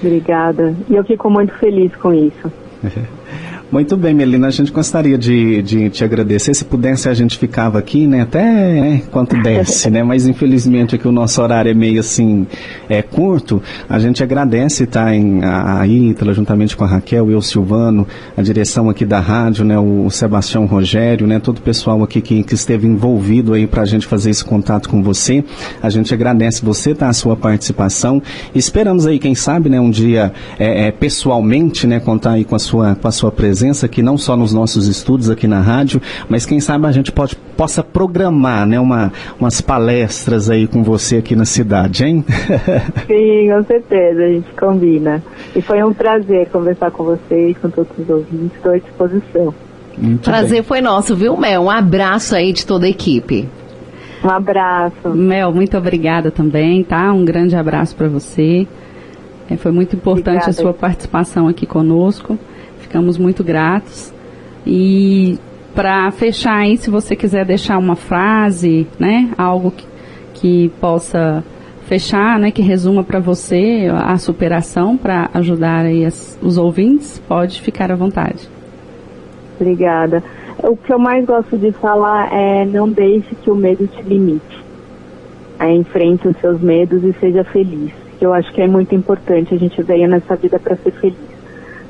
Obrigada. 0.00 0.72
E 0.88 0.94
eu 0.94 1.02
fico 1.02 1.28
muito 1.28 1.52
feliz 1.54 1.94
com 1.96 2.14
isso. 2.14 2.52
Muito 3.72 3.96
bem, 3.96 4.12
Melina, 4.12 4.48
a 4.48 4.50
gente 4.50 4.72
gostaria 4.72 5.16
de, 5.16 5.62
de 5.62 5.90
te 5.90 6.02
agradecer. 6.02 6.52
Se 6.54 6.64
pudesse, 6.64 7.08
a 7.08 7.14
gente 7.14 7.38
ficava 7.38 7.78
aqui, 7.78 8.04
né, 8.04 8.22
até 8.22 8.42
né, 8.42 9.02
quanto 9.12 9.40
desce, 9.40 9.88
né, 9.88 10.02
mas 10.02 10.26
infelizmente 10.26 10.96
aqui 10.96 11.06
o 11.06 11.12
nosso 11.12 11.40
horário 11.40 11.70
é 11.70 11.74
meio 11.74 12.00
assim, 12.00 12.48
é 12.88 13.00
curto. 13.00 13.62
A 13.88 14.00
gente 14.00 14.24
agradece, 14.24 14.86
tá, 14.88 15.14
em, 15.14 15.44
a, 15.44 15.82
a 15.82 15.86
Ítala, 15.86 16.34
juntamente 16.34 16.76
com 16.76 16.82
a 16.82 16.86
Raquel 16.88 17.30
e 17.30 17.34
o 17.36 17.40
Silvano, 17.40 18.08
a 18.36 18.42
direção 18.42 18.90
aqui 18.90 19.04
da 19.04 19.20
rádio, 19.20 19.64
né, 19.64 19.78
o, 19.78 20.06
o 20.06 20.10
Sebastião 20.10 20.66
Rogério, 20.66 21.28
né, 21.28 21.38
todo 21.38 21.58
o 21.58 21.62
pessoal 21.62 22.02
aqui 22.02 22.20
que, 22.20 22.42
que 22.42 22.54
esteve 22.54 22.88
envolvido 22.88 23.54
aí 23.54 23.68
para 23.68 23.82
a 23.82 23.86
gente 23.86 24.04
fazer 24.04 24.30
esse 24.30 24.44
contato 24.44 24.88
com 24.88 25.00
você. 25.00 25.44
A 25.80 25.88
gente 25.88 26.12
agradece 26.12 26.64
você, 26.64 26.92
tá, 26.92 27.08
a 27.08 27.12
sua 27.12 27.36
participação. 27.36 28.20
Esperamos 28.52 29.06
aí, 29.06 29.20
quem 29.20 29.36
sabe, 29.36 29.68
né, 29.68 29.80
um 29.80 29.90
dia 29.90 30.32
é, 30.58 30.88
é, 30.88 30.90
pessoalmente, 30.90 31.86
né, 31.86 32.00
contar 32.00 32.32
aí 32.32 32.44
com 32.44 32.56
a 32.56 32.58
sua, 32.58 32.96
com 32.96 33.06
a 33.06 33.12
sua 33.12 33.30
presença 33.30 33.59
presença 33.60 33.84
aqui, 33.84 34.02
não 34.02 34.16
só 34.16 34.34
nos 34.36 34.54
nossos 34.54 34.86
estudos 34.86 35.28
aqui 35.28 35.46
na 35.46 35.60
rádio, 35.60 36.00
mas 36.30 36.46
quem 36.46 36.60
sabe 36.60 36.86
a 36.86 36.92
gente 36.92 37.12
pode, 37.12 37.36
possa 37.36 37.82
programar 37.82 38.66
né, 38.66 38.80
uma, 38.80 39.12
umas 39.38 39.60
palestras 39.60 40.48
aí 40.48 40.66
com 40.66 40.82
você 40.82 41.18
aqui 41.18 41.36
na 41.36 41.44
cidade, 41.44 42.04
hein? 42.04 42.24
Sim, 43.06 43.50
com 43.50 43.62
certeza, 43.64 44.22
a 44.22 44.32
gente 44.32 44.50
combina. 44.58 45.22
E 45.54 45.60
foi 45.60 45.82
um 45.84 45.92
prazer 45.92 46.48
conversar 46.48 46.90
com 46.90 47.04
vocês, 47.04 47.54
com 47.58 47.68
todos 47.68 47.90
os 47.98 48.08
ouvintes, 48.08 48.56
estou 48.56 48.72
à 48.72 48.78
disposição. 48.78 49.54
Muito 49.98 50.24
prazer 50.24 50.50
bem. 50.50 50.62
foi 50.62 50.80
nosso, 50.80 51.14
viu, 51.14 51.36
Mel? 51.36 51.64
Um 51.64 51.70
abraço 51.70 52.34
aí 52.34 52.54
de 52.54 52.64
toda 52.64 52.86
a 52.86 52.88
equipe. 52.88 53.46
Um 54.24 54.30
abraço. 54.30 55.10
Mel, 55.10 55.52
muito 55.52 55.76
obrigada 55.76 56.30
também, 56.30 56.82
tá? 56.82 57.12
Um 57.12 57.26
grande 57.26 57.56
abraço 57.56 57.94
para 57.94 58.08
você. 58.08 58.66
É, 59.50 59.56
foi 59.58 59.70
muito 59.70 59.94
importante 59.94 60.44
obrigada. 60.44 60.50
a 60.50 60.54
sua 60.54 60.72
participação 60.72 61.46
aqui 61.46 61.66
conosco. 61.66 62.38
Ficamos 62.90 63.16
muito 63.16 63.44
gratos. 63.44 64.12
E 64.66 65.38
para 65.76 66.10
fechar 66.10 66.56
aí, 66.56 66.76
se 66.76 66.90
você 66.90 67.14
quiser 67.14 67.44
deixar 67.44 67.78
uma 67.78 67.94
frase, 67.94 68.84
né, 68.98 69.30
algo 69.38 69.70
que, 69.70 69.86
que 70.34 70.68
possa 70.80 71.44
fechar, 71.86 72.36
né, 72.40 72.50
que 72.50 72.60
resuma 72.60 73.04
para 73.04 73.20
você 73.20 73.88
a 73.94 74.18
superação 74.18 74.96
para 74.96 75.30
ajudar 75.34 75.84
aí 75.84 76.04
as, 76.04 76.36
os 76.42 76.58
ouvintes, 76.58 77.22
pode 77.28 77.62
ficar 77.62 77.92
à 77.92 77.94
vontade. 77.94 78.48
Obrigada. 79.60 80.20
O 80.60 80.76
que 80.76 80.92
eu 80.92 80.98
mais 80.98 81.24
gosto 81.24 81.56
de 81.56 81.70
falar 81.70 82.28
é 82.32 82.64
não 82.64 82.88
deixe 82.88 83.36
que 83.36 83.52
o 83.52 83.54
medo 83.54 83.86
te 83.86 84.02
limite. 84.02 84.64
É, 85.60 85.72
enfrente 85.72 86.26
os 86.26 86.36
seus 86.38 86.60
medos 86.60 87.04
e 87.04 87.12
seja 87.20 87.44
feliz. 87.44 87.92
Eu 88.20 88.34
acho 88.34 88.52
que 88.52 88.60
é 88.60 88.66
muito 88.66 88.92
importante. 88.96 89.54
A 89.54 89.58
gente 89.58 89.80
veio 89.80 90.08
nessa 90.08 90.34
vida 90.34 90.58
para 90.58 90.74
ser 90.74 90.90
feliz. 90.90 91.29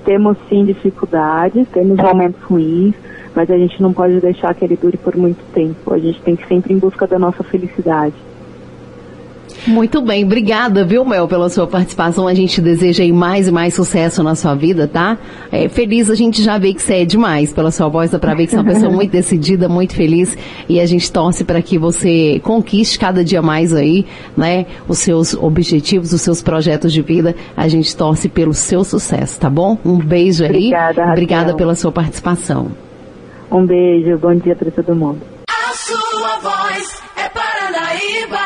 Temos 0.04 0.36
sim 0.48 0.64
dificuldades, 0.64 1.68
temos 1.68 1.96
momentos 1.98 2.40
ruins, 2.42 2.94
mas 3.34 3.50
a 3.50 3.56
gente 3.56 3.80
não 3.82 3.92
pode 3.92 4.20
deixar 4.20 4.54
que 4.54 4.64
ele 4.64 4.76
dure 4.76 4.96
por 4.96 5.16
muito 5.16 5.42
tempo. 5.52 5.92
A 5.92 5.98
gente 5.98 6.20
tem 6.22 6.36
que 6.36 6.46
sempre 6.46 6.72
em 6.72 6.78
busca 6.78 7.06
da 7.06 7.18
nossa 7.18 7.42
felicidade. 7.44 8.14
Muito 9.70 10.02
bem, 10.02 10.24
obrigada, 10.24 10.84
viu, 10.84 11.04
Mel, 11.04 11.28
pela 11.28 11.48
sua 11.48 11.64
participação. 11.64 12.26
A 12.26 12.34
gente 12.34 12.60
deseja 12.60 13.04
aí 13.04 13.12
mais 13.12 13.46
e 13.46 13.52
mais 13.52 13.72
sucesso 13.72 14.20
na 14.20 14.34
sua 14.34 14.52
vida, 14.52 14.88
tá? 14.88 15.16
É, 15.52 15.68
feliz, 15.68 16.10
a 16.10 16.16
gente 16.16 16.42
já 16.42 16.58
vê 16.58 16.74
que 16.74 16.82
você 16.82 16.94
é 16.94 17.04
demais 17.04 17.52
pela 17.52 17.70
sua 17.70 17.86
voz, 17.86 18.10
dá 18.10 18.18
pra 18.18 18.34
ver 18.34 18.46
que 18.46 18.50
você 18.50 18.56
é 18.56 18.60
uma 18.60 18.72
pessoa 18.72 18.90
muito 18.90 19.12
decidida, 19.12 19.68
muito 19.68 19.94
feliz. 19.94 20.36
E 20.68 20.80
a 20.80 20.86
gente 20.86 21.10
torce 21.12 21.44
para 21.44 21.62
que 21.62 21.78
você 21.78 22.40
conquiste 22.42 22.98
cada 22.98 23.22
dia 23.22 23.40
mais 23.40 23.72
aí, 23.72 24.04
né, 24.36 24.66
os 24.88 24.98
seus 24.98 25.34
objetivos, 25.34 26.12
os 26.12 26.20
seus 26.20 26.42
projetos 26.42 26.92
de 26.92 27.00
vida. 27.00 27.36
A 27.56 27.68
gente 27.68 27.96
torce 27.96 28.28
pelo 28.28 28.52
seu 28.52 28.82
sucesso, 28.82 29.38
tá 29.38 29.48
bom? 29.48 29.78
Um 29.84 29.98
beijo 29.98 30.42
aí. 30.42 30.50
Obrigada, 30.50 31.00
Raquel. 31.00 31.12
Obrigada 31.12 31.54
pela 31.54 31.76
sua 31.76 31.92
participação. 31.92 32.72
Um 33.52 33.64
beijo, 33.64 34.18
bom 34.18 34.34
dia 34.34 34.56
para 34.56 34.70
todo 34.72 34.96
mundo. 34.96 35.20
A 35.48 35.72
sua 35.74 36.38
voz 36.40 37.02
é 37.16 37.28
Paranaíba. 37.28 38.39